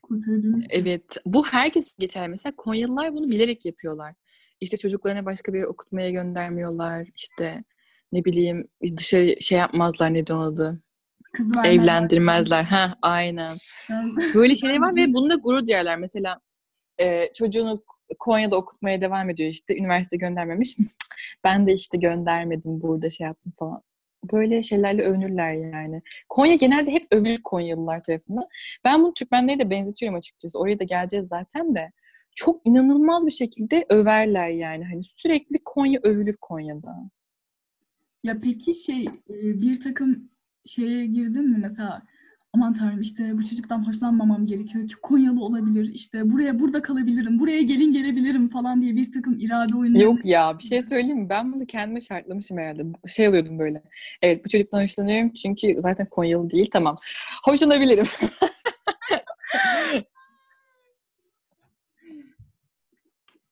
kurtarabilmişsin. 0.03 0.67
Evet. 0.69 1.17
Bu 1.25 1.45
herkes 1.45 1.97
geçer. 1.97 2.27
Mesela 2.27 2.55
Konyalılar 2.55 3.13
bunu 3.13 3.29
bilerek 3.29 3.65
yapıyorlar. 3.65 4.15
İşte 4.61 4.77
çocuklarına 4.77 5.25
başka 5.25 5.53
bir 5.53 5.63
okutmaya 5.63 6.11
göndermiyorlar. 6.11 7.07
İşte 7.15 7.63
ne 8.11 8.25
bileyim 8.25 8.67
dışarı 8.97 9.41
şey 9.41 9.57
yapmazlar 9.57 10.13
ne 10.13 10.19
adı. 10.33 10.81
Kız 11.33 11.57
vermezler. 11.57 11.83
Evlendirmezler. 11.83 12.63
Ha, 12.63 12.97
aynen. 13.01 13.57
Böyle 14.33 14.55
şeyler 14.55 14.79
var 14.79 14.95
ve 14.95 15.13
bunu 15.13 15.29
da 15.29 15.35
gurur 15.35 15.67
duyarlar. 15.67 15.95
Mesela 15.95 16.39
e, 16.99 17.33
çocuğunu 17.33 17.83
Konya'da 18.19 18.57
okutmaya 18.57 19.01
devam 19.01 19.29
ediyor 19.29 19.49
işte. 19.49 19.77
Üniversite 19.77 20.17
göndermemiş. 20.17 20.77
ben 21.43 21.67
de 21.67 21.73
işte 21.73 21.97
göndermedim 21.97 22.81
burada 22.81 23.09
şey 23.09 23.27
yaptım 23.27 23.53
falan. 23.59 23.81
Böyle 24.33 24.63
şeylerle 24.63 25.03
övünürler 25.03 25.53
yani. 25.53 26.01
Konya 26.29 26.55
genelde 26.55 26.91
hep 26.91 27.07
övülür 27.11 27.41
Konyalılar 27.43 28.03
tarafından. 28.03 28.47
Ben 28.83 29.03
bunu 29.03 29.13
Türkmenlere 29.13 29.59
de 29.59 29.69
benzetiyorum 29.69 30.17
açıkçası. 30.17 30.59
Oraya 30.59 30.79
da 30.79 30.83
geleceğiz 30.83 31.27
zaten 31.27 31.75
de. 31.75 31.91
Çok 32.35 32.61
inanılmaz 32.65 33.25
bir 33.25 33.31
şekilde 33.31 33.85
överler 33.89 34.49
yani. 34.49 34.85
Hani 34.85 35.03
sürekli 35.03 35.57
Konya 35.65 35.99
övülür 36.03 36.37
Konya'da. 36.41 37.09
Ya 38.23 38.37
peki 38.41 38.73
şey 38.73 39.05
bir 39.29 39.81
takım 39.81 40.29
şeye 40.65 41.05
girdin 41.05 41.49
mi 41.49 41.57
mesela 41.61 42.01
aman 42.53 42.73
tanrım 42.73 43.01
işte 43.01 43.37
bu 43.37 43.45
çocuktan 43.45 43.87
hoşlanmamam 43.87 44.45
gerekiyor 44.47 44.87
ki 44.87 44.93
Konyalı 45.01 45.43
olabilir 45.43 45.93
işte 45.93 46.31
buraya 46.31 46.59
burada 46.59 46.81
kalabilirim 46.81 47.39
buraya 47.39 47.61
gelin 47.61 47.93
gelebilirim 47.93 48.49
falan 48.49 48.81
diye 48.81 48.95
bir 48.95 49.11
takım 49.11 49.39
irade 49.39 49.75
oyunları. 49.77 50.03
Yok 50.03 50.25
ya 50.25 50.59
bir 50.59 50.63
şey 50.63 50.81
söyleyeyim 50.81 51.17
mi? 51.17 51.29
Ben 51.29 51.53
bunu 51.53 51.65
kendime 51.65 52.01
şartlamışım 52.01 52.57
herhalde. 52.57 52.83
Şey 53.07 53.27
alıyordum 53.27 53.59
böyle. 53.59 53.83
Evet 54.21 54.45
bu 54.45 54.49
çocuktan 54.49 54.83
hoşlanıyorum 54.83 55.33
çünkü 55.33 55.75
zaten 55.77 56.05
Konyalı 56.05 56.49
değil 56.49 56.69
tamam. 56.71 56.95
Hoşlanabilirim. 57.45 58.05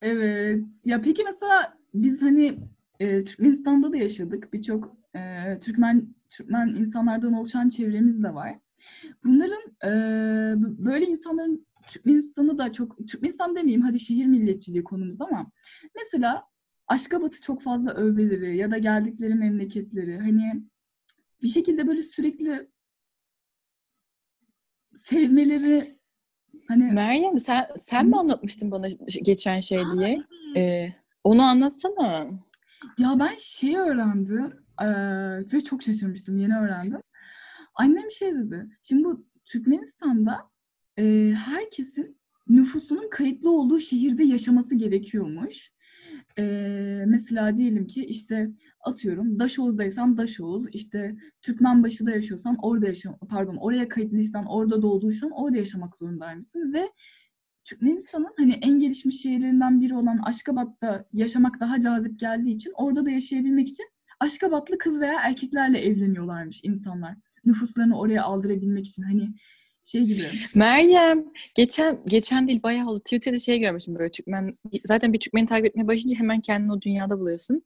evet. 0.02 0.64
Ya 0.86 1.02
peki 1.02 1.24
mesela 1.24 1.78
biz 1.94 2.22
hani 2.22 2.60
e, 3.00 3.24
Türkmenistan'da 3.24 3.92
da 3.92 3.98
yaşadık. 3.98 4.54
Birçok 4.54 4.98
e, 5.16 5.20
Türkmen 5.60 6.16
Türkmen 6.30 6.68
insanlardan 6.68 7.34
oluşan 7.34 7.70
çevremiz 7.70 8.24
de 8.24 8.34
var. 8.34 8.60
Bunların 9.24 9.62
e, 9.86 9.90
böyle 10.58 11.06
insanların 11.06 11.68
Türkmenistan'ı 11.88 12.58
da 12.58 12.72
çok, 12.72 13.08
Türkmenistan 13.08 13.56
demeyeyim 13.56 13.82
hadi 13.82 14.00
şehir 14.00 14.26
milliyetçiliği 14.26 14.84
konumuz 14.84 15.22
ama 15.22 15.52
mesela 15.96 16.44
Aşkabat'ı 16.88 17.42
çok 17.42 17.62
fazla 17.62 17.94
övmeleri 17.94 18.58
ya 18.58 18.72
da 18.72 18.78
geldikleri 18.78 19.36
memleketleri 19.36 20.18
hani 20.18 20.64
bir 21.42 21.48
şekilde 21.48 21.88
böyle 21.88 22.04
sürekli 22.04 22.70
sevmeleri 24.96 25.99
hani 26.70 26.84
Meryem 26.84 27.40
sen 27.40 27.68
sen 27.78 28.06
mi 28.08 28.18
anlatmıştın 28.18 28.72
bana 28.72 28.88
geçen 29.24 29.60
şey 29.60 29.84
diye? 29.94 30.24
Ee, 30.58 30.94
onu 31.24 31.42
anlatsana. 31.42 32.30
Ya 33.00 33.16
ben 33.20 33.36
şey 33.40 33.78
öğrendim 33.78 34.54
ee, 34.82 34.88
ve 35.54 35.62
çok 35.62 35.84
şaşırmıştım 35.84 36.40
yeni 36.40 36.58
öğrendim. 36.58 37.02
Annem 37.76 38.12
şey 38.12 38.36
dedi. 38.36 38.68
Şimdi 38.84 39.04
bu 39.04 39.26
Türkmenistan'da 39.46 40.50
e, 41.00 41.34
herkesin 41.46 42.20
nüfusunun 42.50 43.10
kayıtlı 43.10 43.52
olduğu 43.52 43.80
şehirde 43.80 44.24
yaşaması 44.24 44.76
gerekiyormuş. 44.76 45.72
E, 46.40 47.04
mesela 47.08 47.58
diyelim 47.58 47.88
ki 47.88 48.06
işte 48.06 48.50
atıyorum 48.82 49.40
Daşoğuz'daysan 49.40 50.18
Daşoğuz, 50.18 50.66
işte 50.74 51.16
Türkmenbaşı'da 51.42 52.12
yaşıyorsan 52.12 52.58
orada 52.62 52.88
yaşam 52.88 53.18
pardon 53.30 53.56
oraya 53.56 53.90
kayıtlıysan 53.90 54.46
orada 54.46 54.82
doğduysan 54.82 55.32
orada 55.32 55.58
yaşamak 55.58 55.98
zorundaymışsın 55.98 56.74
ve 56.74 56.90
Türkmenistan'ın 57.64 58.34
hani 58.38 58.54
en 58.54 58.80
gelişmiş 58.80 59.22
şehirlerinden 59.22 59.82
biri 59.82 59.96
olan 59.96 60.18
Aşkabat'ta 60.18 61.06
yaşamak 61.14 61.60
daha 61.60 61.80
cazip 61.80 62.20
geldiği 62.20 62.56
için 62.56 62.72
orada 62.76 63.06
da 63.06 63.10
yaşayabilmek 63.10 63.68
için 63.68 63.86
Aşkabatlı 64.20 64.78
kız 64.78 65.00
veya 65.00 65.20
erkeklerle 65.22 65.80
evleniyorlarmış 65.80 66.62
insanlar. 66.64 67.16
Nüfuslarını 67.46 68.00
oraya 68.00 68.24
aldırabilmek 68.24 68.88
için. 68.88 69.04
Hani 69.04 69.30
şey 69.84 70.04
gibi. 70.04 70.24
Meryem 70.56 71.26
geçen 71.56 72.00
geçen 72.06 72.48
değil 72.48 72.64
bayağı 72.64 72.88
oldu. 72.88 73.00
Twitter'da 73.00 73.40
şey 73.40 73.60
görmüşüm 73.60 73.96
böyle 73.96 74.12
Türkmen 74.12 74.58
zaten 74.86 75.14
bir 75.14 75.20
Türkmeni 75.20 75.46
takip 75.46 75.66
etmeye 75.66 75.88
başlayınca 75.88 76.20
hemen 76.20 76.42
kendini 76.42 76.74
o 76.74 76.82
dünyada 76.82 77.20
buluyorsun. 77.20 77.64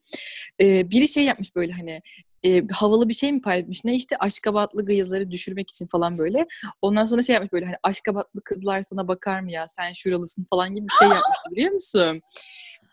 Ee, 0.60 0.90
biri 0.90 1.08
şey 1.08 1.24
yapmış 1.24 1.56
böyle 1.56 1.72
hani 1.72 2.02
e, 2.44 2.66
havalı 2.72 3.08
bir 3.08 3.14
şey 3.14 3.32
mi 3.32 3.40
paylaşmış? 3.40 3.84
Ne 3.84 3.94
işte 3.94 4.16
aşkabatlı 4.16 4.84
gıyızları 4.84 5.30
düşürmek 5.30 5.70
için 5.70 5.86
falan 5.86 6.18
böyle. 6.18 6.46
Ondan 6.82 7.04
sonra 7.04 7.22
şey 7.22 7.34
yapmış 7.34 7.52
böyle 7.52 7.64
hani 7.64 7.76
aşkabatlı 7.82 8.40
kızlar 8.44 8.82
sana 8.82 9.08
bakar 9.08 9.40
mı 9.40 9.52
ya 9.52 9.68
sen 9.68 9.92
şuralısın 9.92 10.46
falan 10.50 10.74
gibi 10.74 10.86
bir 10.86 10.94
şey 10.98 11.08
yapmıştı 11.08 11.50
biliyor 11.50 11.72
musun? 11.72 12.22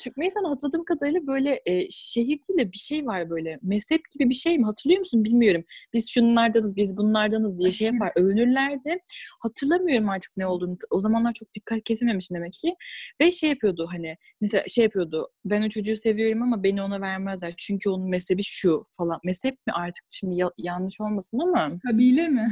Türkmenistan 0.02 0.44
hatırladığım 0.44 0.86
kadarıyla 0.86 1.28
böyle 1.28 1.62
e, 1.66 1.90
şehir 1.90 2.28
değil 2.28 2.60
de 2.60 2.72
bir 2.72 2.78
şey 2.78 3.06
var 3.06 3.30
böyle. 3.30 3.60
Mezhep 3.62 4.02
gibi 4.12 4.30
bir 4.30 4.36
şey 4.36 4.58
mi? 4.58 4.66
Hatırlıyor 4.66 5.00
musun? 5.00 5.24
Bilmiyorum. 5.24 5.64
Biz 5.94 6.10
şunlardanız, 6.10 6.76
biz 6.76 6.98
bunlardanız 6.98 7.60
diye 7.60 7.72
şey 7.72 7.88
yapar. 7.88 8.12
Övünürlerdi. 8.16 8.98
Hatırlamıyorum 9.40 10.10
artık 10.10 10.38
ne 10.38 10.48
olduğunu. 10.48 10.78
O 10.90 11.00
zamanlar 11.02 11.34
çok 11.34 11.54
dikkat 11.54 11.84
kesilmemişim 11.84 12.36
demek 12.36 12.54
ki. 12.54 12.76
Ve 13.22 13.32
şey 13.32 13.50
yapıyordu 13.50 13.88
hani 13.92 14.18
mesela 14.42 14.64
şey 14.68 14.84
yapıyordu. 14.84 15.30
Ben 15.46 15.62
o 15.62 15.70
çocuğu 15.70 15.96
seviyorum 15.98 16.42
ama 16.44 16.64
beni 16.64 16.82
ona 16.82 17.02
vermezler. 17.02 17.54
Çünkü 17.58 17.90
onun 17.90 18.10
mezhebi 18.10 18.44
şu 18.44 18.86
falan. 18.98 19.20
Mezhep 19.24 19.68
mi 19.68 19.74
artık 19.74 20.06
şimdi 20.10 20.36
ya- 20.36 20.52
yanlış 20.58 21.02
olmasın 21.02 21.40
ama. 21.40 21.70
Kabile 21.88 22.28
mi? 22.28 22.52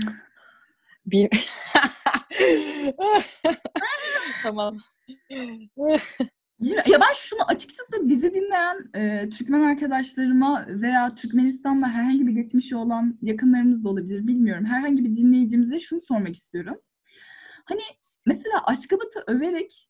Bir... 1.05 1.29
tamam. 4.43 4.77
Yine, 6.59 6.75
ya 6.75 6.99
ben 7.01 7.13
şunu 7.15 7.43
açıkçası 7.47 8.09
bizi 8.09 8.33
dinleyen 8.33 8.89
e, 8.95 9.29
Türkmen 9.29 9.61
arkadaşlarıma 9.61 10.65
veya 10.67 11.15
Türkmenistan'la 11.15 11.89
herhangi 11.89 12.27
bir 12.27 12.31
geçmişi 12.31 12.75
olan 12.75 13.19
yakınlarımız 13.21 13.83
da 13.83 13.89
olabilir 13.89 14.27
bilmiyorum. 14.27 14.65
Herhangi 14.65 15.05
bir 15.05 15.15
dinleyicimize 15.15 15.79
şunu 15.79 16.01
sormak 16.01 16.35
istiyorum. 16.35 16.81
Hani 17.65 17.81
mesela 18.25 18.65
Aşkabat'ı 18.65 19.23
överek 19.27 19.89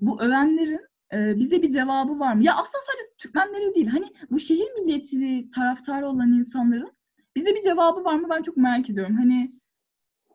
bu 0.00 0.22
övenlerin 0.22 0.80
e, 1.12 1.36
bize 1.36 1.62
bir 1.62 1.70
cevabı 1.70 2.18
var 2.18 2.34
mı? 2.34 2.44
Ya 2.44 2.54
aslında 2.56 2.84
sadece 2.86 3.16
Türkmenleri 3.18 3.74
değil. 3.74 3.86
Hani 3.86 4.06
bu 4.30 4.38
şehir 4.38 4.72
milliyetçiliği 4.78 5.50
taraftarı 5.50 6.08
olan 6.08 6.32
insanların 6.32 6.92
bize 7.36 7.54
bir 7.54 7.62
cevabı 7.62 8.04
var 8.04 8.14
mı? 8.14 8.26
Ben 8.30 8.42
çok 8.42 8.56
merak 8.56 8.90
ediyorum. 8.90 9.16
Hani 9.16 9.50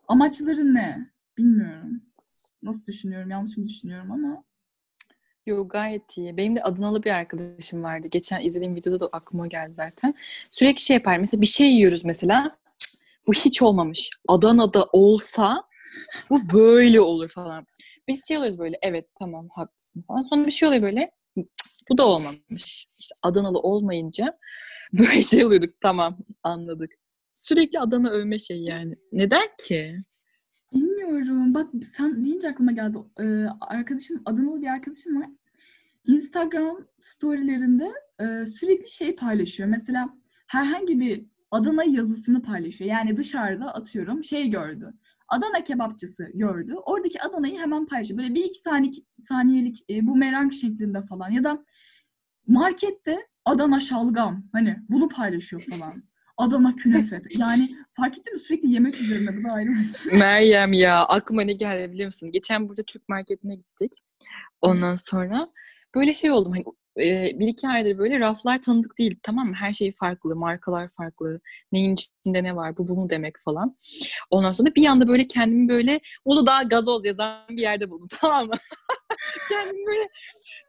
amaçları 0.08 0.74
ne? 0.74 1.10
Bilmiyorum. 1.38 2.02
Nasıl 2.62 2.86
düşünüyorum? 2.86 3.30
Yanlış 3.30 3.56
mı 3.56 3.68
düşünüyorum 3.68 4.10
ama. 4.12 4.44
Yo 5.46 5.68
gayet 5.68 6.18
iyi. 6.18 6.36
Benim 6.36 6.56
de 6.56 6.62
Adanalı 6.62 7.02
bir 7.02 7.10
arkadaşım 7.10 7.82
vardı. 7.82 8.08
Geçen 8.10 8.40
izlediğim 8.40 8.76
videoda 8.76 9.00
da 9.00 9.08
aklıma 9.12 9.46
geldi 9.46 9.72
zaten. 9.74 10.14
Sürekli 10.50 10.82
şey 10.82 10.94
yapar. 10.94 11.18
Mesela 11.18 11.40
bir 11.40 11.46
şey 11.46 11.70
yiyoruz 11.72 12.04
mesela. 12.04 12.56
bu 13.26 13.32
hiç 13.32 13.62
olmamış. 13.62 14.10
Adana'da 14.28 14.84
olsa 14.92 15.64
bu 16.30 16.52
böyle 16.52 17.00
olur 17.00 17.28
falan. 17.28 17.66
Biz 18.08 18.28
şey 18.28 18.36
oluyoruz 18.38 18.58
böyle. 18.58 18.78
Evet 18.82 19.06
tamam 19.20 19.48
haklısın 19.48 20.02
falan. 20.02 20.20
Sonra 20.20 20.46
bir 20.46 20.50
şey 20.50 20.68
oluyor 20.68 20.82
böyle. 20.82 21.10
bu 21.90 21.98
da 21.98 22.06
olmamış. 22.06 22.86
İşte 22.98 23.14
Adanalı 23.22 23.58
olmayınca 23.58 24.38
böyle 24.92 25.22
şey 25.22 25.44
oluyorduk. 25.44 25.70
Tamam 25.82 26.18
anladık. 26.42 26.90
Sürekli 27.34 27.80
Adana 27.80 28.10
övme 28.10 28.38
şey 28.38 28.58
yani. 28.62 28.94
Neden 29.12 29.48
ki? 29.68 29.96
Bilmiyorum. 31.16 31.54
Bak 31.54 31.70
sen 31.96 32.24
deyince 32.24 32.48
aklıma 32.48 32.72
geldi. 32.72 32.98
Ee, 33.20 33.46
arkadaşım, 33.60 34.22
Adanalı 34.24 34.62
bir 34.62 34.66
arkadaşım 34.66 35.20
var. 35.20 35.28
Instagram 36.06 36.76
storylerinde 37.00 37.92
e, 38.20 38.46
sürekli 38.46 38.88
şey 38.90 39.16
paylaşıyor. 39.16 39.68
Mesela 39.68 40.08
herhangi 40.46 41.00
bir 41.00 41.26
Adana 41.50 41.84
yazısını 41.84 42.42
paylaşıyor. 42.42 42.90
Yani 42.90 43.16
dışarıda 43.16 43.74
atıyorum 43.74 44.24
şey 44.24 44.50
gördü. 44.50 44.92
Adana 45.28 45.64
kebapçısı 45.64 46.30
gördü. 46.34 46.74
Oradaki 46.74 47.22
Adana'yı 47.22 47.58
hemen 47.58 47.86
paylaşıyor. 47.86 48.18
Böyle 48.18 48.34
bir 48.34 48.44
iki 48.44 48.58
saniye, 48.58 48.92
saniyelik 49.28 49.90
e, 49.90 50.06
bu 50.06 50.16
merank 50.16 50.52
şeklinde 50.52 51.02
falan. 51.02 51.30
Ya 51.30 51.44
da 51.44 51.64
markette 52.46 53.18
Adana 53.44 53.80
şalgam. 53.80 54.44
Hani 54.52 54.76
bunu 54.88 55.08
paylaşıyor 55.08 55.62
falan. 55.70 55.92
Adana 56.40 56.76
künefe. 56.76 57.22
Yani 57.38 57.68
fark 57.96 58.18
ettin 58.18 58.34
mi 58.34 58.40
sürekli 58.40 58.72
yemek 58.72 59.00
üzerine 59.00 59.36
bu 59.36 59.48
da 59.48 59.54
ayrı 59.54 59.70
Meryem 60.12 60.72
ya 60.72 61.04
aklıma 61.04 61.42
ne 61.42 61.52
geldi 61.52 61.92
biliyor 61.92 62.06
musun? 62.06 62.32
Geçen 62.32 62.68
burada 62.68 62.82
Türk 62.82 63.08
marketine 63.08 63.54
gittik. 63.54 63.92
Ondan 64.60 64.96
sonra 64.96 65.48
böyle 65.94 66.12
şey 66.12 66.30
oldum 66.30 66.52
hani 66.52 66.64
e, 67.06 67.38
bir 67.38 67.46
iki 67.46 67.68
aydır 67.68 67.98
böyle 67.98 68.20
raflar 68.20 68.62
tanıdık 68.62 68.98
değil 68.98 69.18
tamam 69.22 69.48
mı? 69.48 69.54
Her 69.54 69.72
şey 69.72 69.92
farklı, 69.92 70.36
markalar 70.36 70.88
farklı, 70.88 71.40
neyin 71.72 71.92
içinde 71.92 72.42
ne 72.42 72.56
var, 72.56 72.76
bu 72.76 72.88
bu 72.88 72.96
mu 72.96 73.10
demek 73.10 73.34
falan. 73.44 73.76
Ondan 74.30 74.52
sonra 74.52 74.74
bir 74.74 74.86
anda 74.86 75.08
böyle 75.08 75.26
kendimi 75.26 75.68
böyle 75.68 76.00
Uludağ 76.24 76.62
gazoz 76.62 77.04
yazan 77.04 77.48
bir 77.50 77.62
yerde 77.62 77.90
buldum 77.90 78.08
tamam 78.20 78.46
mı? 78.46 78.54
kendimi 79.48 79.86
böyle 79.86 80.08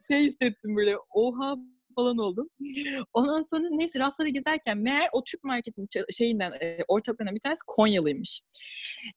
şey 0.07 0.25
hissettim 0.25 0.75
böyle 0.75 0.95
oha 1.09 1.55
falan 1.95 2.17
oldum. 2.17 2.49
Ondan 3.13 3.41
sonra 3.41 3.67
neyse 3.71 3.99
rafları 3.99 4.29
gezerken 4.29 4.77
meğer 4.77 5.09
o 5.11 5.23
Türk 5.23 5.43
marketin 5.43 5.87
şeyinden 6.11 6.51
e, 6.51 6.77
ortaklarından 6.87 7.35
bir 7.35 7.39
tanesi 7.39 7.61
Konyalıymış. 7.67 8.41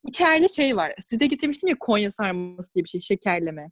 İçeride 0.08 0.48
şey 0.48 0.76
var. 0.76 0.94
Size 0.98 1.26
getirmiştim 1.26 1.68
ya 1.68 1.76
Konya 1.80 2.10
sarması 2.10 2.74
diye 2.74 2.84
bir 2.84 2.88
şey 2.88 3.00
şekerleme. 3.00 3.70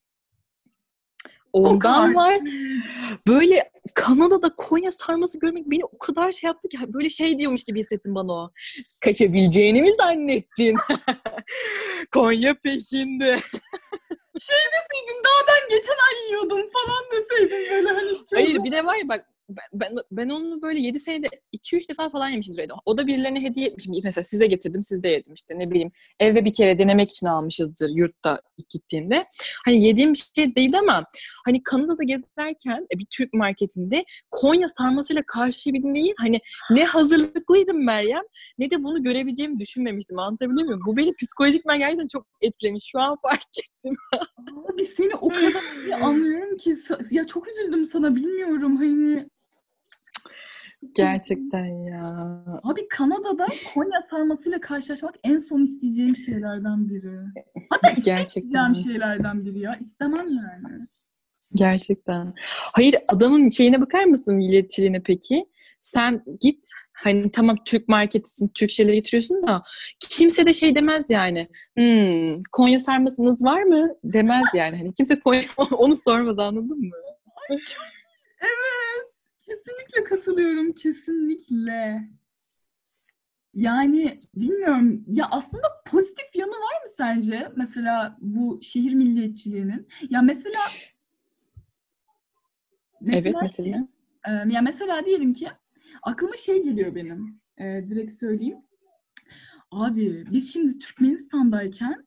Ondan 1.52 2.14
var. 2.14 2.40
Böyle 3.26 3.70
Kanada'da 3.94 4.54
Konya 4.56 4.92
sarması 4.92 5.38
görmek 5.38 5.70
beni 5.70 5.84
o 5.84 5.98
kadar 5.98 6.32
şey 6.32 6.48
yaptı 6.48 6.68
ki 6.68 6.78
böyle 6.88 7.10
şey 7.10 7.38
diyormuş 7.38 7.64
gibi 7.64 7.80
hissettim 7.80 8.14
bana 8.14 8.32
o. 8.32 8.50
Kaçabileceğini 9.04 9.82
mi 9.82 9.94
zannettin? 9.94 10.76
Konya 12.12 12.54
peşinde. 12.54 13.38
şey 14.46 14.64
deseydin 14.74 15.22
daha 15.24 15.46
ben 15.48 15.76
geçen 15.76 15.92
ay 16.08 16.26
yiyordum 16.28 16.70
falan 16.70 17.04
deseydin 17.12 17.70
böyle 17.70 17.88
hani. 17.88 18.18
Hayır 18.34 18.64
bir 18.64 18.72
de 18.72 18.86
var 18.86 18.96
ya 18.96 19.08
bak 19.08 19.26
ben, 19.72 19.92
ben 20.10 20.28
onu 20.28 20.62
böyle 20.62 20.80
7 20.80 21.00
senede 21.00 21.28
2-3 21.52 21.88
defa 21.88 22.10
falan 22.10 22.28
yemişimdir 22.28 22.62
evde. 22.62 22.72
O 22.84 22.98
da 22.98 23.06
birilerine 23.06 23.42
hediye 23.42 23.68
etmişim. 23.68 23.94
Mesela 24.04 24.24
size 24.24 24.46
getirdim, 24.46 24.82
siz 24.82 25.02
de 25.02 25.08
yedim 25.08 25.34
işte 25.34 25.58
ne 25.58 25.70
bileyim. 25.70 25.92
Eve 26.20 26.44
bir 26.44 26.52
kere 26.52 26.78
denemek 26.78 27.10
için 27.10 27.26
almışızdır 27.26 27.90
yurtta 27.94 28.42
gittiğimde. 28.68 29.26
Hani 29.64 29.84
yediğim 29.84 30.12
bir 30.12 30.24
şey 30.36 30.54
değil 30.54 30.78
ama 30.78 31.06
hani 31.44 31.62
Kanada'da 31.62 32.02
gezerken 32.02 32.86
e, 32.94 32.98
bir 32.98 33.06
Türk 33.10 33.34
marketinde 33.34 34.04
Konya 34.30 34.68
sarmasıyla 34.68 35.22
karşılayabilmeyi 35.26 36.14
hani 36.18 36.40
ne 36.70 36.84
hazırlıklıydım 36.84 37.84
Meryem 37.84 38.22
ne 38.58 38.70
de 38.70 38.84
bunu 38.84 39.02
görebileceğimi 39.02 39.60
düşünmemiştim. 39.60 40.18
Anlatabiliyor 40.18 40.66
muyum? 40.66 40.82
Bu 40.86 40.96
beni 40.96 41.14
psikolojik 41.14 41.66
ben 41.66 41.78
gerçekten 41.78 42.06
çok 42.06 42.26
etkilemiş. 42.40 42.84
Şu 42.92 43.00
an 43.00 43.16
fark 43.22 43.42
ettim. 43.58 43.94
Abi 44.72 44.84
seni 44.84 45.14
o 45.14 45.28
kadar 45.28 45.84
iyi 45.84 45.94
anlıyorum 46.04 46.56
ki 46.56 46.76
ya 47.10 47.26
çok 47.26 47.48
üzüldüm 47.48 47.86
sana 47.86 48.16
bilmiyorum 48.16 48.76
hani 48.76 49.18
Gerçekten 50.94 51.64
ya. 51.64 52.02
Abi 52.62 52.88
Kanada'da 52.88 53.46
Konya 53.74 54.06
sarmasıyla 54.10 54.60
karşılaşmak 54.60 55.14
en 55.24 55.38
son 55.38 55.62
isteyeceğim 55.62 56.16
şeylerden 56.16 56.88
biri. 56.88 57.18
Hatta 57.70 57.90
Gerçekten. 58.04 58.74
şeylerden 58.74 59.44
biri 59.44 59.58
ya. 59.58 59.76
İstemem 59.80 60.26
yani. 60.26 60.78
Gerçekten. 61.54 62.34
Hayır 62.72 62.94
adamın 63.08 63.48
şeyine 63.48 63.80
bakar 63.80 64.04
mısın 64.04 64.34
milliyetçiliğine 64.34 65.00
peki? 65.02 65.46
Sen 65.80 66.24
git 66.40 66.68
hani 66.92 67.30
tamam 67.30 67.56
Türk 67.64 67.88
marketisin, 67.88 68.48
Türk 68.48 68.70
şeyleri 68.70 68.94
getiriyorsun 68.96 69.46
da 69.46 69.62
kimse 70.00 70.46
de 70.46 70.52
şey 70.52 70.74
demez 70.74 71.10
yani. 71.10 71.48
Hmm, 71.76 72.40
Konya 72.52 72.80
sarmasınız 72.80 73.44
var 73.44 73.62
mı? 73.62 73.94
Demez 74.04 74.46
yani. 74.54 74.76
Hani 74.76 74.94
kimse 74.94 75.20
Konya 75.20 75.42
onu 75.72 75.96
sormaz 76.04 76.38
anladın 76.38 76.78
mı? 76.80 76.96
evet. 77.50 79.12
Kesinlikle 79.48 80.04
katılıyorum. 80.04 80.72
Kesinlikle. 80.72 82.02
Yani 83.54 84.18
bilmiyorum. 84.34 85.04
Ya 85.08 85.28
aslında 85.30 85.62
pozitif 85.86 86.36
yanı 86.36 86.50
var 86.50 86.82
mı 86.84 86.90
sence? 86.96 87.48
Mesela 87.56 88.16
bu 88.20 88.60
şehir 88.62 88.94
milliyetçiliğinin. 88.94 89.88
Ya 90.10 90.22
mesela, 90.22 90.60
mesela 93.02 93.18
Evet 93.18 93.42
mesela. 93.42 93.88
Şey, 94.26 94.52
ya 94.54 94.62
mesela 94.62 95.04
diyelim 95.06 95.32
ki 95.32 95.48
aklıma 96.02 96.36
şey 96.36 96.64
geliyor 96.64 96.94
benim. 96.94 97.40
E, 97.58 97.64
direkt 97.64 98.12
söyleyeyim. 98.12 98.58
Abi 99.70 100.24
biz 100.30 100.52
şimdi 100.52 100.78
Türkmenistan'dayken 100.78 102.06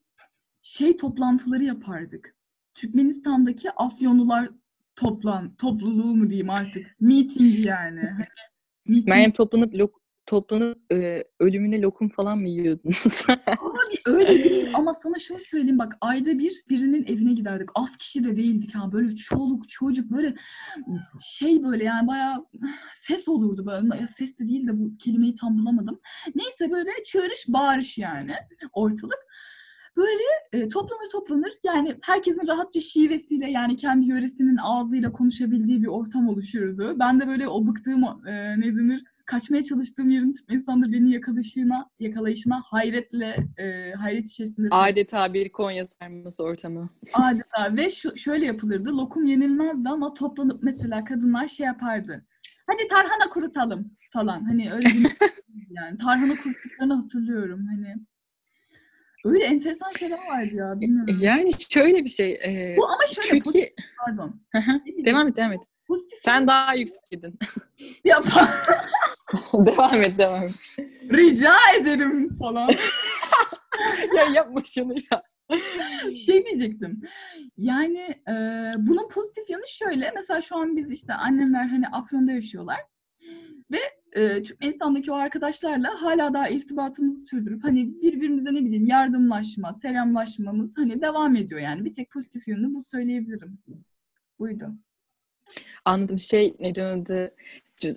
şey 0.61 0.97
toplantıları 0.97 1.63
yapardık. 1.63 2.35
Türkmenistan'daki 2.73 3.71
Afyonlular 3.71 4.49
toplan 4.95 5.55
topluluğu 5.55 6.15
mu 6.15 6.29
diyeyim 6.29 6.49
artık. 6.49 6.95
Meeting 6.99 7.65
yani. 7.65 7.99
Hani, 7.99 8.25
meeting. 8.87 9.09
Meryem 9.09 9.31
toplanıp 9.31 9.75
lok, 9.75 10.01
toplanıp 10.25 10.93
e, 10.93 11.23
ölümüne 11.39 11.81
lokum 11.81 12.09
falan 12.09 12.37
mı 12.37 12.49
yiyordunuz? 12.49 13.25
Abi 13.47 13.95
öyle 14.05 14.43
değil 14.43 14.69
ama 14.73 14.93
sana 14.93 15.19
şunu 15.19 15.37
söyleyeyim 15.39 15.77
bak 15.77 15.97
ayda 16.01 16.39
bir 16.39 16.63
birinin 16.69 17.05
evine 17.05 17.33
giderdik. 17.33 17.69
Az 17.75 17.97
kişi 17.97 18.23
de 18.23 18.37
değildik 18.37 18.75
ha 18.75 18.91
böyle 18.91 19.15
çoluk 19.15 19.69
çocuk 19.69 20.11
böyle 20.11 20.35
şey 21.23 21.63
böyle 21.63 21.83
yani 21.83 22.07
bayağı 22.07 22.45
ses 22.95 23.27
olurdu 23.27 23.65
böyle. 23.65 24.07
Ses 24.07 24.39
de 24.39 24.47
değil 24.47 24.67
de 24.67 24.79
bu 24.79 24.97
kelimeyi 24.97 25.35
tam 25.35 25.57
bulamadım. 25.57 25.99
Neyse 26.35 26.71
böyle 26.71 26.89
çağırış 27.05 27.45
bağırış 27.47 27.97
yani 27.97 28.31
ortalık. 28.73 29.25
Böyle 29.97 30.23
e, 30.53 30.69
toplanır 30.69 31.09
toplanır 31.11 31.53
yani 31.63 31.95
herkesin 32.01 32.47
rahatça 32.47 32.81
şivesiyle 32.81 33.51
yani 33.51 33.75
kendi 33.75 34.05
yöresinin 34.05 34.57
ağzıyla 34.57 35.11
konuşabildiği 35.11 35.81
bir 35.81 35.87
ortam 35.87 36.29
oluşurdu. 36.29 36.95
Ben 36.99 37.19
de 37.19 37.27
böyle 37.27 37.47
o 37.47 37.67
bıktığım 37.67 38.03
e, 38.27 38.59
ne 38.59 38.75
denir 38.75 39.03
kaçmaya 39.25 39.63
çalıştığım 39.63 40.09
yerin 40.09 40.33
insanlar 40.49 40.91
beni 40.91 41.13
yakalayışına, 41.13 41.89
yakalayışına 41.99 42.61
hayretle 42.65 43.37
e, 43.57 43.93
hayret 43.93 44.25
içerisinde. 44.25 44.67
Adeta 44.71 45.33
bir 45.33 45.51
Konya 45.51 45.87
sarması 45.87 46.43
ortamı. 46.43 46.89
Adeta 47.13 47.77
ve 47.77 47.89
şu, 47.89 48.17
şöyle 48.17 48.45
yapılırdı. 48.45 48.97
Lokum 48.97 49.25
yenilmezdi 49.25 49.89
ama 49.89 50.13
toplanıp 50.13 50.63
mesela 50.63 51.03
kadınlar 51.03 51.47
şey 51.47 51.65
yapardı. 51.65 52.25
Hadi 52.67 52.87
tarhana 52.87 53.29
kurutalım 53.29 53.91
falan. 54.13 54.43
Hani 54.43 54.73
öyle 54.73 54.85
bir 54.85 55.17
yani 55.69 55.97
tarhana 55.97 56.35
kuruttuklarını 56.35 56.93
hatırlıyorum. 56.93 57.67
Hani 57.67 57.95
Öyle 59.25 59.43
enteresan 59.43 59.89
şeyler 59.99 60.17
vardı 60.27 60.55
ya. 60.55 60.81
Bilmiyorum. 60.81 61.17
Yani 61.21 61.51
şöyle 61.69 62.03
bir 62.03 62.09
şey. 62.09 62.31
E, 62.31 62.75
Bu 62.77 62.85
ama 62.87 63.07
şöyle. 63.07 63.29
Türkiye... 63.29 63.43
Pozitif, 63.43 63.85
pardon. 64.05 64.41
devam 65.05 65.27
et, 65.27 65.35
devam 65.35 65.51
et. 65.51 65.59
Pozitif 65.87 66.19
Sen 66.21 66.47
daha 66.47 66.75
yüksektin. 66.75 67.39
Yap. 68.03 68.25
devam 69.53 70.01
et, 70.01 70.19
devam 70.19 70.43
et. 70.43 70.53
Rica 71.13 71.55
ederim 71.79 72.37
falan. 72.39 72.69
ya 74.15 74.23
yapma 74.33 74.61
şunu 74.65 74.93
ya. 75.11 75.23
şey 76.25 76.45
diyecektim. 76.45 77.01
Yani 77.57 77.99
e, 78.29 78.33
bunun 78.77 79.07
pozitif 79.09 79.49
yanı 79.49 79.67
şöyle. 79.67 80.11
Mesela 80.15 80.41
şu 80.41 80.55
an 80.55 80.77
biz 80.77 80.91
işte 80.91 81.13
annemler 81.13 81.67
hani 81.67 81.87
Afyon'da 81.87 82.31
yaşıyorlar. 82.31 82.79
Ve 83.71 83.79
e, 84.15 84.43
Türkmenistan'daki 84.43 85.11
o 85.11 85.15
arkadaşlarla 85.15 86.01
hala 86.01 86.33
daha 86.33 86.49
irtibatımızı 86.49 87.21
sürdürüp 87.21 87.63
hani 87.63 88.01
birbirimize 88.01 88.53
ne 88.53 88.65
bileyim 88.65 88.85
yardımlaşma, 88.85 89.73
selamlaşmamız 89.73 90.77
hani 90.77 91.01
devam 91.01 91.35
ediyor 91.35 91.61
yani. 91.61 91.85
Bir 91.85 91.93
tek 91.93 92.11
pozitif 92.11 92.47
yönünü 92.47 92.73
bu 92.73 92.83
söyleyebilirim. 92.91 93.57
Buydu. 94.39 94.71
Anladım. 95.85 96.19
Şey 96.19 96.55
ne 96.59 96.83
adı? 96.83 97.35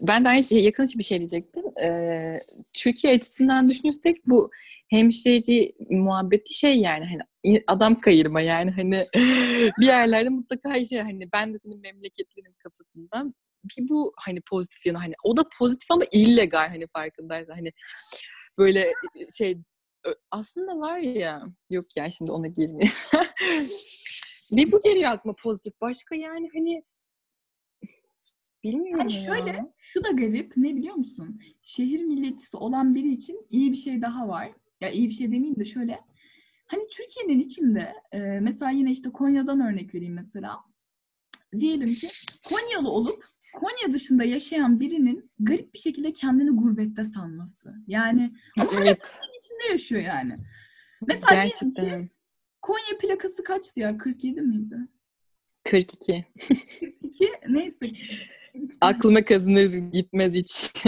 Ben 0.03 0.25
de 0.25 0.29
aynı 0.29 0.45
şey, 0.45 0.65
yakın 0.65 0.87
bir 0.99 1.03
şey 1.03 1.19
diyecektim. 1.19 1.65
Ee, 1.83 2.39
Türkiye 2.73 3.15
açısından 3.15 3.69
düşünürsek 3.69 4.17
bu 4.27 4.51
hemşeri 4.91 5.73
muhabbeti 5.91 6.55
şey 6.55 6.77
yani 6.77 7.05
hani 7.05 7.63
adam 7.67 8.01
kayırma 8.01 8.41
yani 8.41 8.71
hani 8.71 9.05
bir 9.81 9.87
yerlerde 9.87 10.29
mutlaka 10.29 10.85
şey 10.85 10.99
hani 10.99 11.33
ben 11.33 11.55
de 11.55 11.59
senin 11.59 11.81
memleketlinin 11.81 12.53
kafasından 12.59 13.35
bir 13.69 13.89
bu 13.89 14.13
hani 14.17 14.41
pozitif 14.41 14.87
yanı 14.87 14.99
hani 14.99 15.15
o 15.25 15.37
da 15.37 15.45
pozitif 15.59 15.91
ama 15.91 16.05
illegal 16.13 16.69
hani 16.69 16.87
farkındaysan 16.87 17.55
hani 17.55 17.73
böyle 18.59 18.93
şey 19.37 19.59
aslında 20.31 20.79
var 20.79 20.99
ya 20.99 21.43
yok 21.71 21.97
ya 21.97 22.11
şimdi 22.11 22.33
ona 22.33 22.47
girmeyeyim. 22.47 22.95
bir 24.51 24.73
bu 24.73 24.81
geliyor 24.81 25.11
aklıma 25.11 25.35
pozitif. 25.43 25.81
Başka 25.81 26.15
yani 26.15 26.49
hani 26.55 26.83
bilmiyorum 28.65 28.99
yani 28.99 29.13
şöyle 29.13 29.51
ya. 29.51 29.73
şu 29.79 30.05
da 30.05 30.11
garip 30.11 30.57
ne 30.57 30.77
biliyor 30.77 30.95
musun? 30.95 31.41
Şehir 31.63 32.05
milletçisi 32.05 32.57
olan 32.57 32.95
biri 32.95 33.13
için 33.13 33.47
iyi 33.51 33.73
bir 33.73 33.77
şey 33.77 34.03
daha 34.03 34.29
var. 34.29 34.53
Ya 34.81 34.91
iyi 34.91 35.09
bir 35.09 35.15
şey 35.15 35.27
demeyeyim 35.27 35.61
de 35.61 35.65
şöyle. 35.65 36.01
Hani 36.67 36.83
Türkiye'nin 36.89 37.41
içinde 37.41 37.95
e, 38.13 38.19
mesela 38.19 38.71
yine 38.71 38.91
işte 38.91 39.11
Konya'dan 39.11 39.61
örnek 39.61 39.95
vereyim 39.95 40.15
mesela. 40.15 40.61
Diyelim 41.59 41.95
ki 41.95 42.09
Konyalı 42.49 42.91
olup 42.91 43.25
Konya 43.55 43.93
dışında 43.93 44.25
yaşayan 44.25 44.81
birinin 44.81 45.31
garip 45.39 45.75
bir 45.75 45.79
şekilde 45.79 46.13
kendini 46.13 46.51
gurbette 46.51 47.05
sanması. 47.05 47.75
Yani 47.87 48.33
ama 48.59 48.71
evet. 48.73 49.01
Konya'nın 49.01 49.39
içinde 49.39 49.73
yaşıyor 49.73 50.03
yani. 50.03 50.31
Mesela 51.07 51.45
Gerçekten. 51.45 52.03
Ki, 52.03 52.11
Konya 52.63 52.99
plakası 53.01 53.45
kaçtı 53.45 53.81
ya? 53.81 53.99
47 53.99 54.41
miydi? 54.41 54.77
42. 55.65 56.25
42 56.49 57.33
neyse. 57.49 57.91
Aklıma 58.81 59.25
kazınır 59.25 59.91
gitmez 59.93 60.35
hiç. 60.35 60.73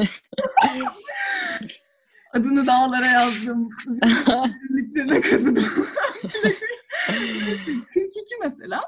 Adını 2.32 2.66
dağlara 2.66 3.06
yazdım. 3.06 3.68
Zikirliklerine 4.70 5.20
kazıdım. 5.20 5.66
42 7.94 8.36
mesela. 8.42 8.82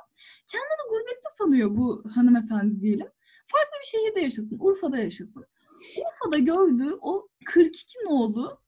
Kendini 0.46 0.88
gurbette 0.90 1.28
sanıyor 1.38 1.76
bu 1.76 2.04
hanımefendi 2.14 2.80
diyelim 2.80 3.06
farklı 3.52 3.76
bir 3.82 3.86
şehirde 3.86 4.20
yaşasın. 4.20 4.58
Urfa'da 4.60 4.98
yaşasın. 4.98 5.44
Urfa'da 5.98 6.38
gördüğü 6.38 6.98
o 7.00 7.28
42 7.44 7.98
nolu 8.04 8.58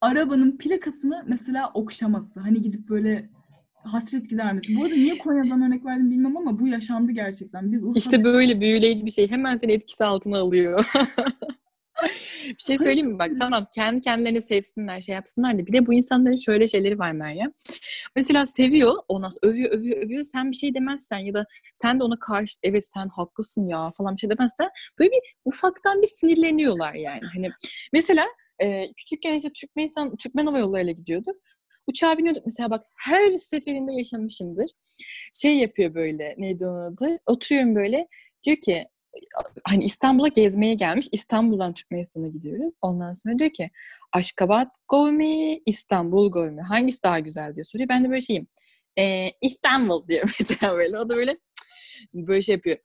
arabanın 0.00 0.58
plakasını 0.58 1.24
mesela 1.28 1.70
okşaması. 1.74 2.40
Hani 2.40 2.62
gidip 2.62 2.88
böyle 2.88 3.30
hasret 3.74 4.30
gidermesi. 4.30 4.76
Bu 4.76 4.84
arada 4.84 4.94
niye 4.94 5.18
Konya'dan 5.18 5.62
örnek 5.62 5.84
verdim 5.84 6.10
bilmem 6.10 6.36
ama 6.36 6.58
bu 6.58 6.68
yaşandı 6.68 7.12
gerçekten. 7.12 7.72
Biz 7.72 7.82
Urfa'da... 7.82 7.98
İşte 7.98 8.24
böyle 8.24 8.60
büyüleyici 8.60 9.06
bir 9.06 9.10
şey. 9.10 9.30
Hemen 9.30 9.56
seni 9.56 9.72
etkisi 9.72 10.04
altına 10.04 10.38
alıyor. 10.38 10.86
bir 12.46 12.62
şey 12.62 12.76
söyleyeyim 12.78 13.08
mi? 13.08 13.18
Bak 13.18 13.30
tamam 13.38 13.66
kendi 13.74 14.00
kendilerini 14.00 14.42
sevsinler, 14.42 15.00
şey 15.00 15.14
yapsınlar 15.14 15.58
da 15.58 15.66
bir 15.66 15.72
de 15.72 15.86
bu 15.86 15.94
insanların 15.94 16.36
şöyle 16.36 16.66
şeyleri 16.66 16.98
var 16.98 17.12
Meryem. 17.12 17.52
Mesela 18.16 18.46
seviyor, 18.46 18.94
ondan 19.08 19.28
sonra 19.28 19.52
övüyor, 19.52 19.70
övüyor, 19.70 20.02
övüyor. 20.02 20.24
Sen 20.24 20.50
bir 20.50 20.56
şey 20.56 20.74
demezsen 20.74 21.18
ya 21.18 21.34
da 21.34 21.46
sen 21.74 22.00
de 22.00 22.04
ona 22.04 22.18
karşı 22.18 22.56
evet 22.62 22.86
sen 22.94 23.08
haklısın 23.08 23.68
ya 23.68 23.90
falan 23.96 24.14
bir 24.14 24.20
şey 24.20 24.30
demezsen 24.30 24.70
böyle 24.98 25.10
bir 25.10 25.36
ufaktan 25.44 26.02
bir 26.02 26.06
sinirleniyorlar 26.06 26.94
yani. 26.94 27.22
Hani 27.34 27.50
mesela 27.92 28.26
e, 28.62 28.92
küçükken 28.92 29.34
işte 29.34 29.50
Türkmenistan, 29.52 30.16
Türkmen 30.16 30.46
Hava 30.46 30.58
Yolları'yla 30.58 30.92
gidiyordu. 30.92 31.32
Uçağa 31.86 32.18
biniyorduk 32.18 32.42
mesela 32.46 32.70
bak 32.70 32.86
her 32.96 33.32
seferinde 33.32 33.92
yaşamışımdır. 33.92 34.70
Şey 35.32 35.58
yapıyor 35.58 35.94
böyle 35.94 36.34
neydi 36.38 36.66
onun 36.66 36.92
adı? 36.92 37.18
Oturuyorum 37.26 37.74
böyle 37.74 38.08
diyor 38.42 38.56
ki 38.56 38.84
hani 39.64 39.84
İstanbul'a 39.84 40.28
gezmeye 40.28 40.74
gelmiş. 40.74 41.08
İstanbul'dan 41.12 41.74
Türkmenistan'a 41.74 42.28
gidiyoruz. 42.28 42.74
Ondan 42.82 43.12
sonra 43.12 43.38
diyor 43.38 43.50
ki 43.50 43.70
Aşkabat 44.12 44.68
Govmi, 44.88 45.60
İstanbul 45.66 46.30
Govmi. 46.30 46.62
Hangisi 46.62 47.02
daha 47.02 47.18
güzel 47.20 47.54
diye 47.54 47.64
soruyor. 47.64 47.88
Ben 47.88 48.04
de 48.04 48.08
böyle 48.08 48.20
şeyim. 48.20 48.46
E, 48.98 49.30
İstanbul 49.42 50.08
diyor 50.08 50.34
mesela 50.40 50.76
böyle. 50.76 50.98
O 50.98 51.08
da 51.08 51.16
böyle 51.16 51.38
böyle 52.14 52.42
şey 52.42 52.54
yapıyor 52.54 52.78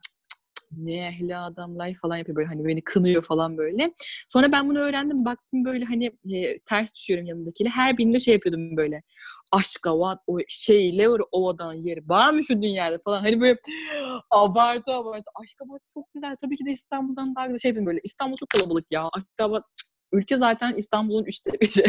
ne 0.78 1.08
ehli 1.08 1.38
adamlar 1.38 1.94
falan 2.02 2.17
yapıyor 2.17 2.36
böyle 2.36 2.48
hani 2.48 2.65
beni 2.65 2.82
kınıyor 2.82 3.24
falan 3.24 3.58
böyle. 3.58 3.94
Sonra 4.28 4.52
ben 4.52 4.70
bunu 4.70 4.80
öğrendim 4.80 5.26
baktım 5.26 5.65
böyle 5.65 5.86
hani 5.86 6.06
e, 6.06 6.56
ters 6.65 6.94
düşüyorum 6.96 7.26
yanındakiyle. 7.26 7.70
Her 7.70 7.98
birinde 7.98 8.20
şey 8.20 8.34
yapıyordum 8.34 8.78
böyle. 8.78 9.04
Aşka 9.52 10.00
vat 10.00 10.20
o 10.28 10.40
şey 10.48 10.98
Levr 10.98 11.22
ovadan 11.32 11.74
yeri 11.74 12.10
var 12.10 12.32
mı 12.32 12.44
şu 12.44 12.62
dünyada 12.62 13.00
falan. 13.00 13.22
Hani 13.22 13.42
böyle 13.42 13.60
abartı 14.32 14.92
abartı. 14.92 15.32
Aşkabat 15.36 15.82
çok 15.94 16.14
güzel. 16.14 16.36
Tabii 16.42 16.58
ki 16.58 16.66
de 16.66 16.72
İstanbul'dan 16.72 17.36
daha 17.36 17.46
güzel 17.46 17.60
şey 17.60 17.86
böyle. 17.86 18.00
İstanbul 18.04 18.38
çok 18.38 18.50
kalabalık 18.50 18.92
ya. 18.92 19.10
Aşkabat 19.14 19.64
ülke 20.14 20.38
zaten 20.38 20.74
İstanbul'un 20.76 21.26
üçte 21.26 21.52
biri. 21.52 21.86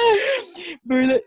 böyle 0.84 1.24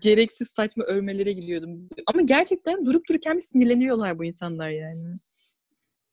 gereksiz 0.00 0.48
saçma 0.48 0.84
övmelere 0.84 1.32
gidiyordum. 1.32 1.88
Ama 2.06 2.22
gerçekten 2.22 2.86
durup 2.86 3.08
dururken 3.08 3.36
bir 3.36 3.40
sinirleniyorlar 3.40 4.18
bu 4.18 4.24
insanlar 4.24 4.70
yani. 4.70 5.16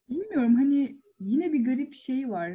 Bilmiyorum 0.10 0.56
hani 0.56 0.98
yine 1.20 1.54
bir 1.54 1.66
garip 1.66 1.94
şey 1.94 2.30
var. 2.30 2.52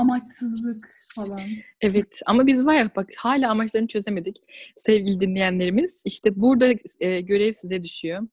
Amaçsızlık 0.00 0.94
falan. 1.14 1.40
Evet 1.80 2.20
ama 2.26 2.46
biz 2.46 2.66
var 2.66 2.74
ya 2.74 2.90
bak 2.96 3.08
hala 3.16 3.50
amaçlarını 3.50 3.88
çözemedik. 3.88 4.36
Sevgili 4.76 5.20
dinleyenlerimiz 5.20 6.02
işte 6.04 6.40
burada 6.40 6.66
e, 7.00 7.20
görev 7.20 7.52
size 7.52 7.82
düşüyor. 7.82 8.28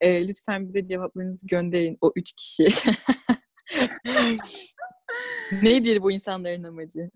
E, 0.00 0.28
lütfen 0.28 0.68
bize 0.68 0.84
cevaplarınızı 0.84 1.46
gönderin 1.46 1.98
o 2.00 2.12
üç 2.16 2.32
kişi. 2.32 2.66
Nedir 5.62 6.02
bu 6.02 6.12
insanların 6.12 6.62
amacı? 6.62 7.10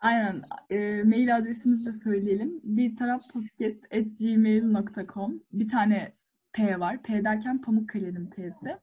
Aynen. 0.00 0.42
E, 0.70 1.02
mail 1.02 1.36
adresimizi 1.36 1.86
de 1.86 1.92
söyleyelim. 1.92 2.60
Bir 2.62 2.96
taraf 2.96 3.22
podcast 3.32 3.84
at 3.84 4.18
gmail.com 4.18 5.42
Bir 5.52 5.68
tane 5.68 6.12
P 6.52 6.80
var. 6.80 7.02
P 7.02 7.24
derken 7.24 7.60
Pamukkale'nin 7.62 8.30
P'si 8.30 8.78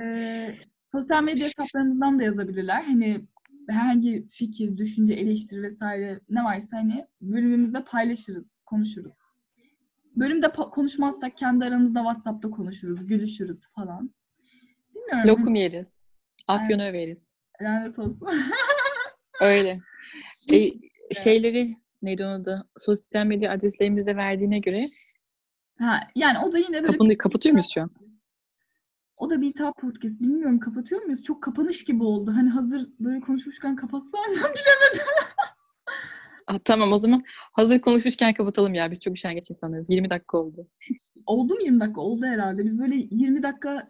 e, 0.02 0.54
sosyal 0.92 1.22
medya 1.22 1.46
hesaplarımızdan 1.48 2.18
da 2.18 2.22
yazabilirler. 2.22 2.82
Hani 2.82 3.20
herhangi 3.68 4.26
fikir, 4.28 4.76
düşünce, 4.76 5.14
eleştiri 5.14 5.62
vesaire 5.62 6.20
ne 6.28 6.44
varsa 6.44 6.76
hani 6.76 7.06
bölümümüzde 7.20 7.84
paylaşırız, 7.84 8.44
konuşuruz. 8.66 9.12
Bölümde 10.16 10.48
konuşmazsak 10.52 11.36
kendi 11.36 11.64
aramızda 11.64 11.98
WhatsApp'ta 11.98 12.50
konuşuruz, 12.50 13.06
gülüşürüz 13.06 13.66
falan. 13.74 14.14
Bilmiyorum. 14.94 15.28
Lokum 15.28 15.54
yeriz. 15.54 16.04
Afyon 16.48 16.78
yani, 16.78 16.90
överiz. 16.90 17.36
Lanet 17.62 17.98
olsun. 17.98 18.28
Öyle. 19.40 19.80
E, 20.52 20.70
şeyleri 21.14 21.76
neydi 22.02 22.24
onu 22.24 22.44
da 22.44 22.64
sosyal 22.78 23.26
medya 23.26 23.52
adreslerimizi 23.52 24.16
verdiğine 24.16 24.58
göre 24.58 24.86
Ha, 25.78 26.00
yani 26.14 26.38
o 26.38 26.52
da 26.52 26.58
yine 26.58 26.72
böyle... 26.72 26.82
Kapını, 26.82 27.16
kapatıyor 27.18 27.52
muyuz 27.52 27.70
şu 27.74 27.82
an? 27.82 27.90
O 29.20 29.30
da 29.30 29.40
bir 29.40 29.52
tap 29.52 29.76
podcast. 29.80 30.20
Bilmiyorum 30.20 30.60
kapatıyor 30.60 31.02
muyuz? 31.02 31.22
Çok 31.22 31.42
kapanış 31.42 31.84
gibi 31.84 32.02
oldu. 32.04 32.32
Hani 32.36 32.48
hazır 32.48 32.88
böyle 33.00 33.20
konuşmuşken 33.20 33.76
kapatsam 33.76 34.20
mı 34.20 34.36
bilemedim. 34.36 35.06
ah, 36.46 36.58
tamam 36.64 36.92
o 36.92 36.96
zaman 36.96 37.22
hazır 37.52 37.78
konuşmuşken 37.80 38.34
kapatalım 38.34 38.74
ya. 38.74 38.90
Biz 38.90 39.00
çok 39.00 39.14
üşengeç 39.14 39.50
insanlarız. 39.50 39.90
20 39.90 40.10
dakika 40.10 40.38
oldu. 40.38 40.68
oldu 41.26 41.54
mu 41.54 41.62
20 41.62 41.80
dakika? 41.80 42.00
Oldu 42.00 42.26
herhalde. 42.26 42.64
Biz 42.64 42.78
böyle 42.78 42.94
20 43.10 43.42
dakikaya 43.42 43.88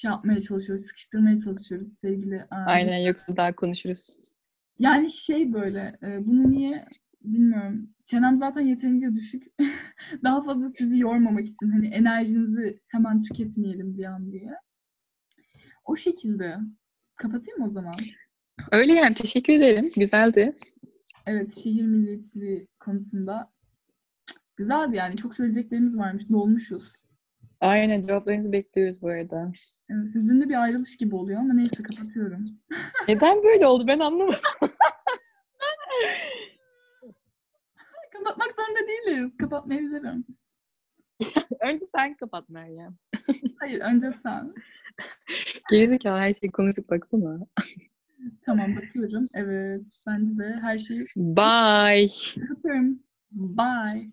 şey 0.00 0.10
yapmaya 0.10 0.40
çalışıyoruz. 0.40 0.86
Sıkıştırmaya 0.86 1.38
çalışıyoruz 1.38 1.88
sevgili. 2.04 2.46
Aynen 2.66 2.98
yoksa 2.98 3.36
daha 3.36 3.56
konuşuruz. 3.56 4.16
Yani 4.78 5.10
şey 5.10 5.52
böyle 5.52 5.98
e, 6.02 6.26
bunu 6.26 6.50
niye 6.50 6.86
bilmiyorum. 7.24 7.90
Çenem 8.04 8.38
zaten 8.38 8.60
yeterince 8.60 9.14
düşük. 9.14 9.42
Daha 10.24 10.44
fazla 10.44 10.72
sizi 10.74 10.98
yormamak 10.98 11.44
için 11.44 11.70
hani 11.70 11.88
enerjinizi 11.88 12.80
hemen 12.88 13.22
tüketmeyelim 13.22 13.98
bir 13.98 14.04
an 14.04 14.32
diye. 14.32 14.50
O 15.84 15.96
şekilde. 15.96 16.56
Kapatayım 17.16 17.62
o 17.62 17.68
zaman? 17.68 17.94
Öyle 18.72 18.92
yani. 18.92 19.14
Teşekkür 19.14 19.52
ederim. 19.52 19.90
Güzeldi. 19.96 20.56
Evet. 21.26 21.58
Şehir 21.62 21.86
milliyetçiliği 21.86 22.68
konusunda 22.80 23.52
güzeldi 24.56 24.96
yani. 24.96 25.16
Çok 25.16 25.34
söyleyeceklerimiz 25.34 25.96
varmış. 25.96 26.28
Dolmuşuz. 26.30 26.92
Aynen. 27.60 28.00
Cevaplarınızı 28.00 28.52
bekliyoruz 28.52 29.02
bu 29.02 29.08
arada. 29.08 29.52
Evet, 29.90 30.14
hüzünlü 30.14 30.48
bir 30.48 30.62
ayrılış 30.62 30.96
gibi 30.96 31.14
oluyor 31.14 31.40
ama 31.40 31.54
neyse 31.54 31.82
kapatıyorum. 31.82 32.44
Neden 33.08 33.42
böyle 33.42 33.66
oldu 33.66 33.86
ben 33.86 33.98
anlamadım. 33.98 34.40
Kapatmak 38.24 38.54
zorunda 38.56 38.80
değiliz. 38.88 39.36
Kapatmayabilirim. 39.38 40.24
önce 41.60 41.86
sen 41.86 42.16
kapat 42.16 42.48
Meryem. 42.48 42.96
Hayır 43.60 43.80
önce 43.80 44.12
sen. 44.22 44.54
Gerizekalı 45.70 46.18
her 46.18 46.32
şeyi 46.32 46.52
konuştuk 46.52 46.90
baksana. 46.90 47.38
tamam 48.46 48.76
bakıyorum. 48.76 49.26
Evet. 49.34 49.82
Bence 50.06 50.38
de 50.38 50.58
her 50.62 50.78
şey. 50.78 50.98
Bye. 51.16 52.06
Kapatıyorum. 52.48 53.02
Bye. 53.30 54.10